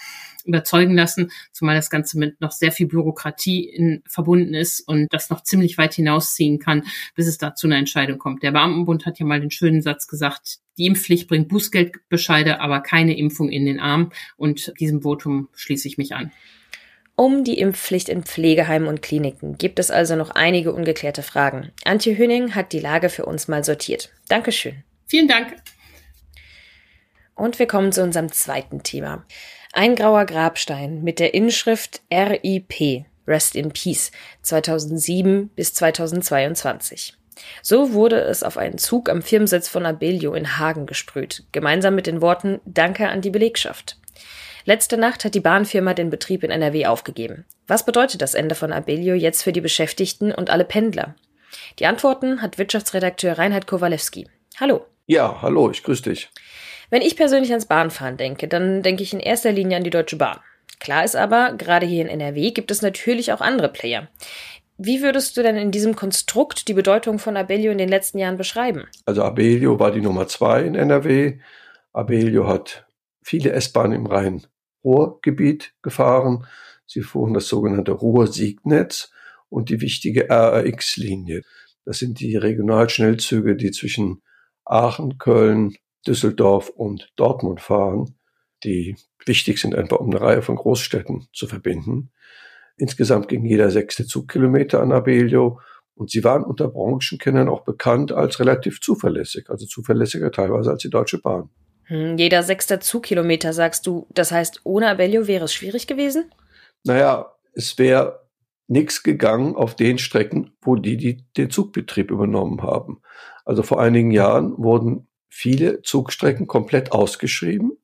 überzeugen 0.47 0.95
lassen, 0.95 1.31
zumal 1.51 1.75
das 1.75 1.89
Ganze 1.89 2.17
mit 2.17 2.41
noch 2.41 2.51
sehr 2.51 2.71
viel 2.71 2.87
Bürokratie 2.87 3.65
in, 3.65 4.01
verbunden 4.07 4.53
ist 4.53 4.79
und 4.87 5.07
das 5.11 5.29
noch 5.29 5.43
ziemlich 5.43 5.77
weit 5.77 5.93
hinausziehen 5.93 6.59
kann, 6.59 6.83
bis 7.15 7.27
es 7.27 7.37
da 7.37 7.53
zu 7.53 7.67
einer 7.67 7.77
Entscheidung 7.77 8.17
kommt. 8.17 8.43
Der 8.43 8.51
Beamtenbund 8.51 9.05
hat 9.05 9.19
ja 9.19 9.25
mal 9.25 9.41
den 9.41 9.51
schönen 9.51 9.81
Satz 9.81 10.07
gesagt, 10.07 10.59
die 10.77 10.85
Impfpflicht 10.85 11.27
bringt 11.27 11.49
Bußgeldbescheide, 11.49 12.61
aber 12.61 12.81
keine 12.81 13.17
Impfung 13.17 13.49
in 13.49 13.65
den 13.65 13.79
Arm 13.79 14.11
und 14.37 14.73
diesem 14.79 15.01
Votum 15.01 15.49
schließe 15.53 15.87
ich 15.87 15.97
mich 15.97 16.15
an. 16.15 16.31
Um 17.19 17.43
die 17.43 17.57
Impfpflicht 17.57 18.09
in 18.09 18.21
Pflegeheimen 18.21 18.87
und 18.87 19.01
Kliniken 19.01 19.57
gibt 19.57 19.79
es 19.79 19.89
also 19.89 20.15
noch 20.15 20.29
einige 20.29 20.71
ungeklärte 20.71 21.23
Fragen. 21.23 21.71
Antje 21.83 22.15
Hüning 22.15 22.53
hat 22.53 22.73
die 22.73 22.79
Lage 22.79 23.09
für 23.09 23.25
uns 23.25 23.47
mal 23.47 23.63
sortiert. 23.63 24.11
Dankeschön. 24.29 24.83
Vielen 25.07 25.27
Dank. 25.27 25.55
Und 27.33 27.57
wir 27.57 27.65
kommen 27.65 27.91
zu 27.91 28.03
unserem 28.03 28.31
zweiten 28.31 28.83
Thema. 28.83 29.25
Ein 29.73 29.95
grauer 29.95 30.25
Grabstein 30.25 31.03
mit 31.03 31.17
der 31.17 31.33
Inschrift 31.33 32.01
RIP, 32.13 33.05
Rest 33.27 33.55
in 33.55 33.71
Peace, 33.71 34.11
2007 34.43 35.49
bis 35.55 35.73
2022. 35.73 37.15
So 37.63 37.93
wurde 37.93 38.21
es 38.21 38.43
auf 38.43 38.57
einen 38.57 38.77
Zug 38.77 39.09
am 39.09 39.23
Firmensitz 39.23 39.67
von 39.67 39.87
Abellio 39.87 40.35
in 40.35 40.59
Hagen 40.59 40.85
gesprüht, 40.85 41.45
gemeinsam 41.51 41.95
mit 41.95 42.05
den 42.05 42.21
Worten 42.21 42.59
Danke 42.65 43.09
an 43.09 43.21
die 43.21 43.31
Belegschaft. 43.31 43.97
Letzte 44.67 44.97
Nacht 44.97 45.23
hat 45.23 45.33
die 45.33 45.39
Bahnfirma 45.39 45.93
den 45.93 46.09
Betrieb 46.09 46.43
in 46.43 46.51
NRW 46.51 46.87
aufgegeben. 46.87 47.45
Was 47.67 47.85
bedeutet 47.85 48.21
das 48.21 48.33
Ende 48.33 48.53
von 48.53 48.73
Abellio 48.73 49.15
jetzt 49.15 49.43
für 49.43 49.53
die 49.53 49.61
Beschäftigten 49.61 50.33
und 50.33 50.49
alle 50.49 50.65
Pendler? 50.65 51.15
Die 51.79 51.85
Antworten 51.85 52.41
hat 52.41 52.57
Wirtschaftsredakteur 52.57 53.37
Reinhard 53.37 53.65
Kowalewski. 53.65 54.27
Hallo. 54.59 54.85
Ja, 55.05 55.41
hallo, 55.41 55.71
ich 55.71 55.83
grüße 55.83 56.09
dich. 56.09 56.29
Wenn 56.89 57.01
ich 57.01 57.15
persönlich 57.15 57.51
ans 57.51 57.67
Bahnfahren 57.67 58.17
denke, 58.17 58.49
dann 58.49 58.83
denke 58.83 59.03
ich 59.03 59.13
in 59.13 59.21
erster 59.21 59.53
Linie 59.53 59.77
an 59.77 59.85
die 59.85 59.89
Deutsche 59.89 60.17
Bahn. 60.17 60.41
Klar 60.81 61.05
ist 61.05 61.15
aber, 61.15 61.53
gerade 61.57 61.85
hier 61.85 62.01
in 62.01 62.09
NRW 62.09 62.51
gibt 62.51 62.69
es 62.69 62.81
natürlich 62.81 63.31
auch 63.31 63.39
andere 63.39 63.69
Player. 63.69 64.09
Wie 64.77 65.01
würdest 65.01 65.37
du 65.37 65.43
denn 65.43 65.55
in 65.55 65.71
diesem 65.71 65.95
Konstrukt 65.95 66.67
die 66.67 66.73
Bedeutung 66.73 67.19
von 67.19 67.37
Abellio 67.37 67.71
in 67.71 67.77
den 67.77 67.87
letzten 67.87 68.17
Jahren 68.17 68.35
beschreiben? 68.35 68.83
Also 69.05 69.23
Abellio 69.23 69.79
war 69.79 69.91
die 69.91 70.01
Nummer 70.01 70.27
zwei 70.27 70.63
in 70.63 70.75
NRW. 70.75 71.39
Abellio 71.93 72.49
hat 72.49 72.85
viele 73.21 73.53
S-Bahnen 73.53 73.93
im 73.93 74.05
Rhein 74.07 74.45
Ruhrgebiet 74.87 75.73
gefahren. 75.81 76.45
Sie 76.85 77.01
fuhren 77.01 77.33
das 77.33 77.47
sogenannte 77.47 77.91
Ruhr-Siegnetz 77.91 79.11
und 79.49 79.69
die 79.69 79.81
wichtige 79.81 80.29
RRX-Linie. 80.29 81.41
Das 81.83 81.99
sind 81.99 82.19
die 82.19 82.37
Regionalschnellzüge, 82.37 83.55
die 83.55 83.71
zwischen 83.71 84.21
Aachen, 84.63 85.17
Köln, 85.17 85.75
Düsseldorf 86.05 86.69
und 86.69 87.11
Dortmund 87.17 87.61
fahren, 87.61 88.15
die 88.63 88.95
wichtig 89.25 89.59
sind, 89.59 89.75
einfach 89.75 89.99
um 89.99 90.09
eine 90.09 90.21
Reihe 90.21 90.41
von 90.41 90.55
Großstädten 90.55 91.27
zu 91.33 91.47
verbinden. 91.47 92.11
Insgesamt 92.77 93.27
ging 93.27 93.45
jeder 93.45 93.71
sechste 93.71 94.05
Zugkilometer 94.05 94.81
an 94.81 94.93
Abellio 94.93 95.59
und 95.95 96.11
sie 96.11 96.23
waren 96.23 96.43
unter 96.43 96.69
Branchenkennern 96.69 97.49
auch 97.49 97.63
bekannt 97.65 98.11
als 98.11 98.39
relativ 98.39 98.79
zuverlässig, 98.79 99.49
also 99.49 99.65
zuverlässiger 99.65 100.31
teilweise 100.31 100.71
als 100.71 100.83
die 100.83 100.89
Deutsche 100.89 101.19
Bahn. 101.19 101.49
Hm, 101.87 102.17
jeder 102.17 102.43
sechste 102.43 102.79
Zugkilometer, 102.79 103.53
sagst 103.53 103.87
du. 103.87 104.07
Das 104.13 104.31
heißt, 104.31 104.61
ohne 104.63 104.89
Abellio 104.89 105.27
wäre 105.27 105.45
es 105.45 105.53
schwierig 105.53 105.87
gewesen? 105.87 106.31
Naja, 106.83 107.31
es 107.53 107.77
wäre 107.77 108.27
nichts 108.67 109.03
gegangen 109.03 109.55
auf 109.55 109.75
den 109.75 109.97
Strecken, 109.97 110.51
wo 110.61 110.75
die, 110.75 110.97
die 110.97 111.25
den 111.37 111.49
Zugbetrieb 111.49 112.11
übernommen 112.11 112.61
haben. 112.61 113.01
Also 113.45 113.63
vor 113.63 113.81
einigen 113.81 114.11
Jahren 114.11 114.57
wurden 114.57 115.07
viele 115.29 115.81
Zugstrecken 115.81 116.47
komplett 116.47 116.91
ausgeschrieben 116.91 117.77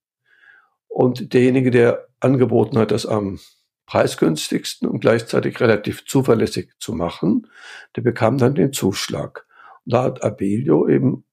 und 0.87 1.33
derjenige, 1.33 1.71
der 1.71 2.07
angeboten 2.19 2.77
hat, 2.77 2.91
das 2.91 3.05
am 3.05 3.39
preisgünstigsten 3.85 4.87
und 4.87 4.99
gleichzeitig 4.99 5.59
relativ 5.59 6.05
zuverlässig 6.05 6.71
zu 6.79 6.93
machen, 6.93 7.47
der 7.95 8.01
bekam 8.01 8.37
dann 8.37 8.55
den 8.55 8.73
Zuschlag. 8.73 9.45
Und 9.85 9.93
da 9.93 10.03
hat 10.03 10.23
Abellio 10.23 10.87
eben 10.87 11.25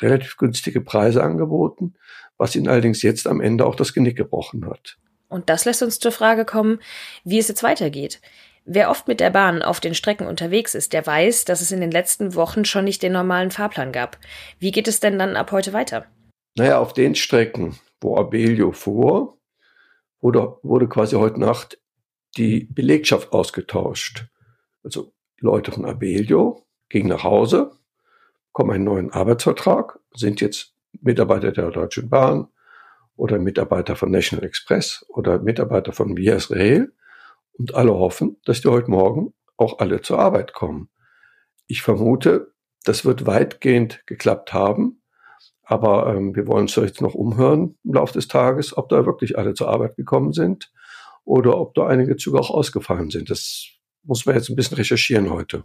relativ 0.00 0.36
günstige 0.36 0.80
Preise 0.80 1.22
angeboten, 1.22 1.94
was 2.38 2.56
ihnen 2.56 2.68
allerdings 2.68 3.02
jetzt 3.02 3.26
am 3.26 3.40
Ende 3.40 3.66
auch 3.66 3.74
das 3.74 3.92
Genick 3.92 4.16
gebrochen 4.16 4.66
hat. 4.66 4.98
Und 5.28 5.48
das 5.48 5.64
lässt 5.64 5.82
uns 5.82 5.98
zur 5.98 6.12
Frage 6.12 6.44
kommen, 6.44 6.78
wie 7.24 7.38
es 7.38 7.48
jetzt 7.48 7.62
weitergeht. 7.62 8.20
Wer 8.64 8.90
oft 8.90 9.08
mit 9.08 9.18
der 9.18 9.30
Bahn 9.30 9.62
auf 9.62 9.80
den 9.80 9.94
Strecken 9.94 10.26
unterwegs 10.26 10.74
ist, 10.74 10.92
der 10.92 11.04
weiß, 11.04 11.44
dass 11.44 11.60
es 11.60 11.72
in 11.72 11.80
den 11.80 11.90
letzten 11.90 12.34
Wochen 12.34 12.64
schon 12.64 12.84
nicht 12.84 13.02
den 13.02 13.12
normalen 13.12 13.50
Fahrplan 13.50 13.92
gab. 13.92 14.18
Wie 14.58 14.70
geht 14.70 14.86
es 14.86 15.00
denn 15.00 15.18
dann 15.18 15.36
ab 15.36 15.50
heute 15.50 15.72
weiter? 15.72 16.06
Naja, 16.54 16.78
auf 16.78 16.92
den 16.92 17.14
Strecken, 17.14 17.78
wo 18.00 18.16
Abellio 18.16 18.72
fuhr, 18.72 19.38
wurde, 20.20 20.58
wurde 20.62 20.88
quasi 20.88 21.16
heute 21.16 21.40
Nacht 21.40 21.78
die 22.36 22.68
Belegschaft 22.70 23.32
ausgetauscht. 23.32 24.26
Also 24.84 25.12
Leute 25.40 25.72
von 25.72 25.84
Abellio 25.84 26.64
gingen 26.88 27.08
nach 27.08 27.24
Hause, 27.24 27.72
bekommen 28.52 28.72
einen 28.72 28.84
neuen 28.84 29.10
Arbeitsvertrag, 29.10 29.98
sind 30.14 30.40
jetzt 30.42 30.74
Mitarbeiter 31.00 31.52
der 31.52 31.70
Deutschen 31.70 32.10
Bahn 32.10 32.48
oder 33.16 33.38
Mitarbeiter 33.38 33.96
von 33.96 34.10
National 34.10 34.44
Express 34.44 35.06
oder 35.08 35.38
Mitarbeiter 35.38 35.92
von 35.92 36.16
Vias 36.16 36.50
Rail 36.50 36.92
und 37.52 37.74
alle 37.74 37.94
hoffen, 37.94 38.36
dass 38.44 38.60
die 38.60 38.68
heute 38.68 38.90
Morgen 38.90 39.32
auch 39.56 39.78
alle 39.78 40.02
zur 40.02 40.18
Arbeit 40.18 40.52
kommen. 40.52 40.90
Ich 41.66 41.80
vermute, 41.82 42.52
das 42.84 43.04
wird 43.06 43.26
weitgehend 43.26 44.02
geklappt 44.06 44.52
haben, 44.52 45.02
aber 45.62 46.14
ähm, 46.14 46.36
wir 46.36 46.46
wollen 46.46 46.62
uns 46.62 46.76
jetzt 46.76 47.00
noch 47.00 47.14
umhören 47.14 47.78
im 47.84 47.94
Laufe 47.94 48.12
des 48.12 48.28
Tages, 48.28 48.76
ob 48.76 48.90
da 48.90 49.06
wirklich 49.06 49.38
alle 49.38 49.54
zur 49.54 49.68
Arbeit 49.68 49.96
gekommen 49.96 50.32
sind 50.32 50.70
oder 51.24 51.58
ob 51.58 51.74
da 51.74 51.86
einige 51.86 52.16
Züge 52.16 52.38
auch 52.38 52.50
ausgefallen 52.50 53.08
sind. 53.08 53.30
Das 53.30 53.68
muss 54.04 54.26
man 54.26 54.34
jetzt 54.34 54.48
ein 54.48 54.56
bisschen 54.56 54.76
recherchieren 54.76 55.30
heute. 55.30 55.64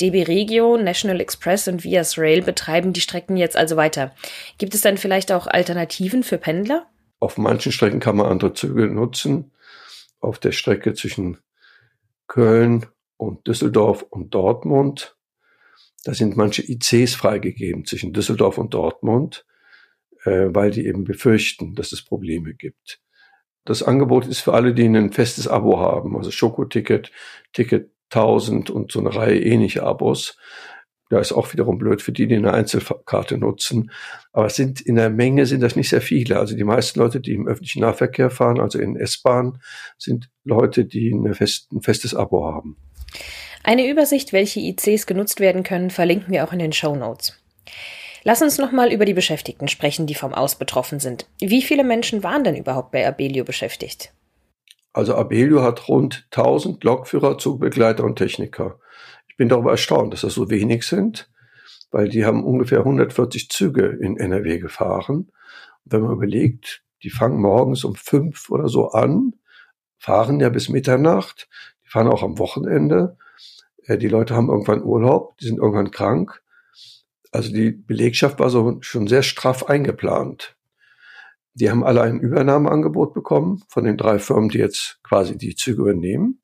DB 0.00 0.24
Regio, 0.24 0.76
National 0.76 1.20
Express 1.20 1.68
und 1.68 1.84
Vias 1.84 2.18
Rail 2.18 2.42
betreiben 2.42 2.92
die 2.92 3.00
Strecken 3.00 3.36
jetzt 3.36 3.56
also 3.56 3.76
weiter. 3.76 4.14
Gibt 4.58 4.74
es 4.74 4.82
dann 4.82 4.98
vielleicht 4.98 5.32
auch 5.32 5.46
Alternativen 5.46 6.22
für 6.22 6.38
Pendler? 6.38 6.86
Auf 7.18 7.38
manchen 7.38 7.72
Strecken 7.72 8.00
kann 8.00 8.16
man 8.16 8.26
andere 8.26 8.54
Züge 8.54 8.86
nutzen. 8.86 9.52
Auf 10.20 10.38
der 10.38 10.52
Strecke 10.52 10.94
zwischen 10.94 11.38
Köln 12.26 12.86
und 13.16 13.46
Düsseldorf 13.46 14.02
und 14.02 14.34
Dortmund, 14.34 15.16
da 16.04 16.14
sind 16.14 16.36
manche 16.36 16.62
ICs 16.62 17.14
freigegeben 17.14 17.84
zwischen 17.84 18.12
Düsseldorf 18.12 18.56
und 18.56 18.72
Dortmund, 18.72 19.44
äh, 20.24 20.46
weil 20.48 20.70
die 20.70 20.86
eben 20.86 21.04
befürchten, 21.04 21.74
dass 21.74 21.92
es 21.92 22.02
Probleme 22.02 22.54
gibt. 22.54 23.00
Das 23.64 23.82
Angebot 23.82 24.26
ist 24.26 24.40
für 24.40 24.54
alle, 24.54 24.74
die 24.74 24.86
ein 24.86 25.12
festes 25.12 25.46
Abo 25.46 25.78
haben, 25.78 26.16
also 26.16 26.30
Schokoticket, 26.30 27.10
Ticket 27.52 27.90
1000 28.10 28.70
und 28.70 28.92
so 28.92 29.00
eine 29.00 29.14
Reihe 29.14 29.40
ähnliche 29.40 29.82
Abos. 29.82 30.36
Da 31.10 31.18
ist 31.18 31.32
auch 31.32 31.52
wiederum 31.52 31.76
blöd 31.78 32.02
für 32.02 32.12
die, 32.12 32.28
die 32.28 32.36
eine 32.36 32.52
Einzelkarte 32.52 33.36
nutzen. 33.36 33.90
Aber 34.32 34.46
es 34.46 34.54
sind 34.54 34.80
in 34.80 34.94
der 34.94 35.10
Menge 35.10 35.44
sind 35.44 35.60
das 35.60 35.74
nicht 35.74 35.88
sehr 35.88 36.00
viele. 36.00 36.38
Also 36.38 36.56
die 36.56 36.64
meisten 36.64 37.00
Leute, 37.00 37.20
die 37.20 37.32
im 37.32 37.48
öffentlichen 37.48 37.80
Nahverkehr 37.80 38.30
fahren, 38.30 38.60
also 38.60 38.78
in 38.78 38.96
S-Bahn, 38.96 39.60
sind 39.98 40.30
Leute, 40.44 40.84
die 40.84 41.12
fest, 41.32 41.72
ein 41.72 41.82
festes 41.82 42.14
Abo 42.14 42.46
haben. 42.46 42.76
Eine 43.64 43.90
Übersicht, 43.90 44.32
welche 44.32 44.60
ICs 44.60 45.06
genutzt 45.06 45.40
werden 45.40 45.64
können, 45.64 45.90
verlinken 45.90 46.32
wir 46.32 46.44
auch 46.44 46.52
in 46.52 46.60
den 46.60 46.72
Show 46.72 46.94
Notes. 46.94 47.36
Lass 48.22 48.42
uns 48.42 48.58
noch 48.58 48.70
mal 48.70 48.92
über 48.92 49.06
die 49.06 49.14
Beschäftigten 49.14 49.68
sprechen, 49.68 50.06
die 50.06 50.14
vom 50.14 50.34
Aus 50.34 50.56
betroffen 50.56 51.00
sind. 51.00 51.26
Wie 51.40 51.62
viele 51.62 51.84
Menschen 51.84 52.22
waren 52.22 52.44
denn 52.44 52.56
überhaupt 52.56 52.90
bei 52.92 53.06
Abelio 53.06 53.44
beschäftigt? 53.44 54.12
Also 54.92 55.14
Abelio 55.14 55.62
hat 55.62 55.88
rund 55.88 56.26
1000 56.30 56.84
Lokführer, 56.84 57.38
Zugbegleiter 57.38 58.04
und 58.04 58.16
Techniker. 58.16 58.78
Ich 59.28 59.36
bin 59.36 59.48
darüber 59.48 59.70
erstaunt, 59.70 60.12
dass 60.12 60.20
das 60.20 60.34
so 60.34 60.50
wenig 60.50 60.86
sind, 60.86 61.30
weil 61.90 62.08
die 62.08 62.26
haben 62.26 62.44
ungefähr 62.44 62.80
140 62.80 63.48
Züge 63.48 63.86
in 63.86 64.18
NRW 64.18 64.58
gefahren. 64.58 65.30
Und 65.84 65.92
wenn 65.92 66.02
man 66.02 66.12
überlegt, 66.12 66.82
die 67.02 67.10
fangen 67.10 67.40
morgens 67.40 67.84
um 67.84 67.94
fünf 67.94 68.50
oder 68.50 68.68
so 68.68 68.90
an, 68.90 69.34
fahren 69.96 70.40
ja 70.40 70.50
bis 70.50 70.68
Mitternacht, 70.68 71.48
die 71.84 71.88
fahren 71.88 72.08
auch 72.08 72.22
am 72.22 72.38
Wochenende. 72.38 73.16
Äh, 73.84 73.96
die 73.96 74.08
Leute 74.08 74.34
haben 74.34 74.50
irgendwann 74.50 74.82
Urlaub, 74.82 75.38
die 75.38 75.46
sind 75.46 75.58
irgendwann 75.58 75.90
krank 75.90 76.42
also 77.30 77.52
die 77.52 77.70
Belegschaft 77.70 78.38
war 78.38 78.50
so 78.50 78.78
schon 78.80 79.06
sehr 79.06 79.22
straff 79.22 79.64
eingeplant. 79.64 80.56
Die 81.54 81.70
haben 81.70 81.84
alle 81.84 82.02
ein 82.02 82.20
Übernahmeangebot 82.20 83.12
bekommen 83.12 83.62
von 83.68 83.84
den 83.84 83.96
drei 83.96 84.18
Firmen, 84.18 84.48
die 84.48 84.58
jetzt 84.58 85.00
quasi 85.02 85.36
die 85.36 85.54
Züge 85.54 85.82
übernehmen. 85.82 86.42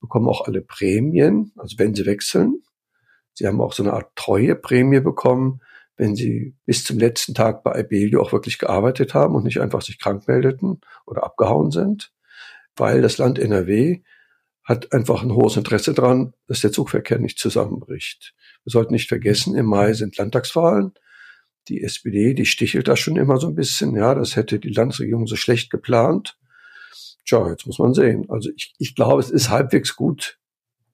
Bekommen 0.00 0.28
auch 0.28 0.46
alle 0.46 0.62
Prämien, 0.62 1.52
also 1.56 1.78
wenn 1.78 1.94
sie 1.94 2.06
wechseln. 2.06 2.62
Sie 3.34 3.46
haben 3.46 3.60
auch 3.60 3.72
so 3.72 3.82
eine 3.82 3.92
Art 3.92 4.14
Treueprämie 4.16 5.00
bekommen, 5.00 5.60
wenn 5.96 6.16
sie 6.16 6.56
bis 6.64 6.84
zum 6.84 6.98
letzten 6.98 7.34
Tag 7.34 7.62
bei 7.62 7.78
Abelio 7.78 8.22
auch 8.22 8.32
wirklich 8.32 8.58
gearbeitet 8.58 9.14
haben 9.14 9.34
und 9.34 9.44
nicht 9.44 9.60
einfach 9.60 9.82
sich 9.82 9.98
krank 9.98 10.26
meldeten 10.26 10.80
oder 11.06 11.24
abgehauen 11.24 11.70
sind, 11.70 12.12
weil 12.76 13.02
das 13.02 13.18
Land 13.18 13.38
NRW 13.38 14.00
hat 14.70 14.92
einfach 14.92 15.24
ein 15.24 15.34
hohes 15.34 15.56
Interesse 15.56 15.94
daran, 15.94 16.32
dass 16.46 16.60
der 16.60 16.70
Zugverkehr 16.70 17.18
nicht 17.18 17.40
zusammenbricht. 17.40 18.34
Wir 18.62 18.70
sollten 18.70 18.92
nicht 18.92 19.08
vergessen, 19.08 19.56
im 19.56 19.66
Mai 19.66 19.94
sind 19.94 20.16
Landtagswahlen. 20.16 20.92
Die 21.66 21.82
SPD, 21.82 22.34
die 22.34 22.46
stichelt 22.46 22.86
da 22.86 22.96
schon 22.96 23.16
immer 23.16 23.38
so 23.38 23.48
ein 23.48 23.56
bisschen. 23.56 23.96
Ja, 23.96 24.14
das 24.14 24.36
hätte 24.36 24.60
die 24.60 24.70
Landesregierung 24.70 25.26
so 25.26 25.34
schlecht 25.34 25.70
geplant. 25.70 26.38
Tja, 27.26 27.48
jetzt 27.50 27.66
muss 27.66 27.80
man 27.80 27.94
sehen. 27.94 28.26
Also 28.28 28.50
ich, 28.54 28.72
ich 28.78 28.94
glaube, 28.94 29.20
es 29.20 29.30
ist 29.30 29.50
halbwegs 29.50 29.96
gut 29.96 30.38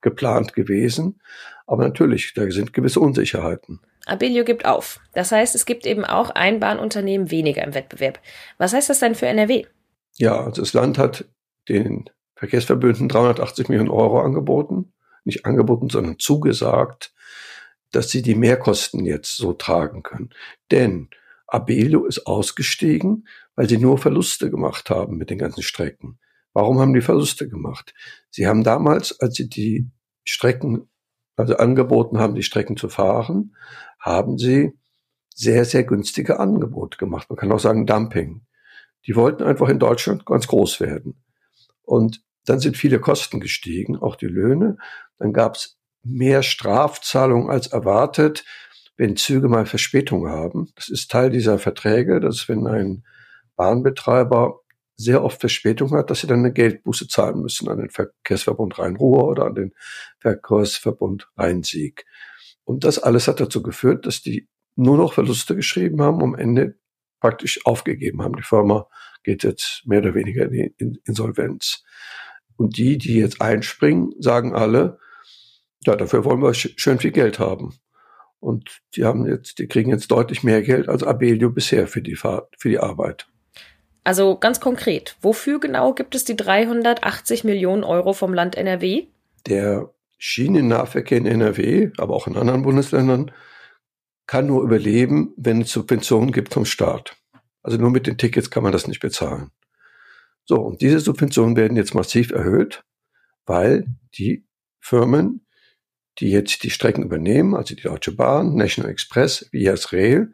geplant 0.01 0.55
gewesen. 0.55 1.21
Aber 1.67 1.85
natürlich, 1.85 2.33
da 2.35 2.51
sind 2.51 2.73
gewisse 2.73 3.01
Unsicherheiten. 3.01 3.81
Abellio 4.07 4.45
gibt 4.45 4.65
auf. 4.65 5.01
Das 5.13 5.33
heißt, 5.33 5.55
es 5.55 5.67
gibt 5.67 5.85
eben 5.85 6.07
auch 6.07 6.31
ein 6.31 6.61
Bahnunternehmen 6.61 7.31
weniger 7.31 7.63
im 7.63 7.75
Wettbewerb. 7.75 8.21
Was 8.57 8.73
heißt 8.73 8.89
das 8.89 9.01
denn 9.01 9.15
für 9.15 9.27
NRW? 9.27 9.67
Ja, 10.17 10.43
also 10.45 10.63
das 10.63 10.73
Land 10.73 10.97
hat 10.97 11.27
den 11.69 12.09
Verkehrsverbünden 12.37 13.09
380 13.09 13.69
Millionen 13.69 13.91
Euro 13.91 14.21
angeboten. 14.21 14.93
Nicht 15.25 15.45
angeboten, 15.45 15.91
sondern 15.91 16.19
zugesagt, 16.19 17.13
dass 17.91 18.11
sie 18.11 18.23
die 18.23 18.35
Mehrkosten 18.35 19.05
jetzt 19.05 19.37
so 19.37 19.53
tragen 19.53 20.03
können. 20.03 20.31
Denn 20.71 21.09
Abellio 21.47 22.05
ist 22.05 22.27
ausgestiegen, 22.27 23.27
weil 23.55 23.69
sie 23.69 23.79
nur 23.79 23.99
Verluste 23.99 24.51
gemacht 24.51 24.91
haben 24.91 25.17
mit 25.17 25.31
den 25.31 25.39
ganzen 25.39 25.63
Strecken. 25.63 26.19
Warum 26.53 26.79
haben 26.79 26.95
die 26.95 27.01
Verluste 27.01 27.49
gemacht? 27.49 27.95
Sie 28.31 28.47
haben 28.47 28.65
damals, 28.65 29.21
als 29.21 29.35
sie 29.35 29.49
die 29.49 29.91
Strecken, 30.25 30.89
also 31.37 31.57
angeboten 31.57 32.19
haben, 32.19 32.35
die 32.35 32.43
Strecken 32.43 32.77
zu 32.77 32.89
fahren, 32.89 33.55
haben 33.99 34.39
sie 34.39 34.73
sehr, 35.35 35.65
sehr 35.65 35.85
günstige 35.85 36.41
Angebote 36.41 36.97
gemacht. 36.97 37.29
Man 37.29 37.37
kann 37.37 37.53
auch 37.53 37.61
sagen 37.61 37.87
Dumping. 37.87 38.43
Die 39.07 39.17
wollten 39.17 39.43
einfach 39.43 39.69
in 39.69 39.79
Deutschland 39.79 40.25
ganz 40.25 40.47
groß 40.47 40.81
werden. 40.81 41.23
Und 41.83 42.23
dann 42.49 42.61
sind 42.61 42.77
viele 42.77 43.01
Kosten 43.01 43.41
gestiegen, 43.41 43.97
auch 43.97 44.17
die 44.17 44.27
Löhne. 44.27 44.79
Dann 45.19 45.33
gab 45.33 45.57
es 45.57 45.79
mehr 46.03 46.43
Strafzahlungen 46.43 47.51
als 47.51 47.67
erwartet, 47.67 48.45
wenn 48.97 49.17
Züge 49.17 49.49
mal 49.49 49.67
Verspätung 49.67 50.29
haben. 50.29 50.71
Das 50.77 50.89
ist 50.89 51.11
Teil 51.11 51.31
dieser 51.31 51.59
Verträge, 51.59 52.21
dass 52.21 52.49
wenn 52.49 52.67
ein 52.67 53.05
Bahnbetreiber 53.57 54.61
sehr 54.97 55.23
oft 55.23 55.41
Verspätung 55.41 55.91
hat, 55.93 56.11
dass 56.11 56.21
sie 56.21 56.27
dann 56.27 56.39
eine 56.39 56.53
Geldbuße 56.53 57.07
zahlen 57.09 57.43
müssen 57.43 57.69
an 57.69 57.79
den 57.79 57.91
Verkehrsverbund 57.91 58.79
Rhein-Ruhr 58.79 59.29
oder 59.29 59.45
an 59.45 59.55
den 59.55 59.75
Verkehrsverbund 60.21 61.29
Rhein-Sieg. 61.37 62.07
Und 62.65 62.85
das 62.85 62.99
alles 62.99 63.29
hat 63.29 63.41
dazu 63.41 63.63
geführt, 63.63 64.07
dass 64.07 64.23
die 64.23 64.49
nur 64.75 64.97
noch 64.97 65.13
Verluste 65.13 65.55
geschrieben 65.55 66.01
haben, 66.01 66.23
am 66.23 66.35
Ende 66.35 66.79
praktisch 67.21 67.65
aufgegeben 67.67 68.23
haben. 68.23 68.37
Die 68.37 68.43
Firma 68.43 68.89
geht 69.23 69.43
jetzt 69.43 69.83
mehr 69.87 70.01
oder 70.01 70.15
weniger 70.15 70.51
in 70.51 70.53
die 70.79 71.01
Insolvenz. 71.05 71.85
Und 72.57 72.79
die, 72.79 72.99
die 72.99 73.19
jetzt 73.19 73.41
einspringen, 73.41 74.13
sagen 74.19 74.55
alle, 74.55 74.99
ja, 75.85 75.95
dafür 75.97 76.25
wollen 76.25 76.43
wir 76.43 76.55
schön 76.55 76.99
viel 76.99 77.13
Geld 77.13 77.39
haben. 77.39 77.75
Und 78.41 78.81
die 78.95 79.05
haben 79.05 79.27
jetzt, 79.27 79.59
die 79.59 79.67
kriegen 79.67 79.91
jetzt 79.91 80.11
deutlich 80.11 80.43
mehr 80.43 80.63
Geld 80.63 80.89
als 80.89 81.03
Abelio 81.03 81.51
bisher 81.51 81.87
für 81.87 82.03
die 82.03 82.17
Fahrt, 82.17 82.55
für 82.59 82.69
die 82.69 82.79
Arbeit. 82.79 83.27
Also 84.05 84.39
ganz 84.39 84.61
konkret, 84.61 85.17
wofür 85.21 85.59
genau 85.59 85.93
gibt 85.93 86.15
es 86.15 86.25
die 86.25 86.37
380 86.37 87.43
Millionen 87.45 87.83
Euro 87.83 88.13
vom 88.13 88.33
Land 88.33 88.57
NRW? 88.57 89.07
Der 89.47 89.91
Schienennahverkehr 90.19 91.19
in 91.19 91.27
NRW, 91.27 91.91
aber 91.99 92.15
auch 92.15 92.27
in 92.27 92.37
anderen 92.37 92.63
Bundesländern, 92.63 93.33
kann 94.27 94.47
nur 94.47 94.63
überleben, 94.63 95.35
wenn 95.37 95.63
es 95.63 95.73
Subventionen 95.73 96.33
gibt 96.33 96.55
vom 96.55 96.65
Staat. 96.65 97.17
Also 97.63 97.79
nur 97.79 97.91
mit 97.91 98.07
den 98.07 98.17
Tickets 98.17 98.51
kann 98.51 98.63
man 98.63 98.73
das 98.73 98.87
nicht 98.87 99.01
bezahlen. 99.01 99.51
So, 100.47 100.61
und 100.61 100.81
diese 100.81 101.01
Subventionen 101.01 101.57
werden 101.57 101.77
jetzt 101.77 101.95
massiv 101.95 102.31
erhöht, 102.31 102.85
weil 103.47 103.87
die 104.17 104.47
Firmen, 104.79 105.45
die 106.19 106.31
jetzt 106.31 106.63
die 106.63 106.71
Strecken 106.71 107.03
übernehmen, 107.03 107.55
also 107.55 107.75
die 107.75 107.83
Deutsche 107.83 108.13
Bahn, 108.13 108.55
National 108.55 108.91
Express, 108.91 109.49
Vias 109.51 109.93
Rail, 109.93 110.33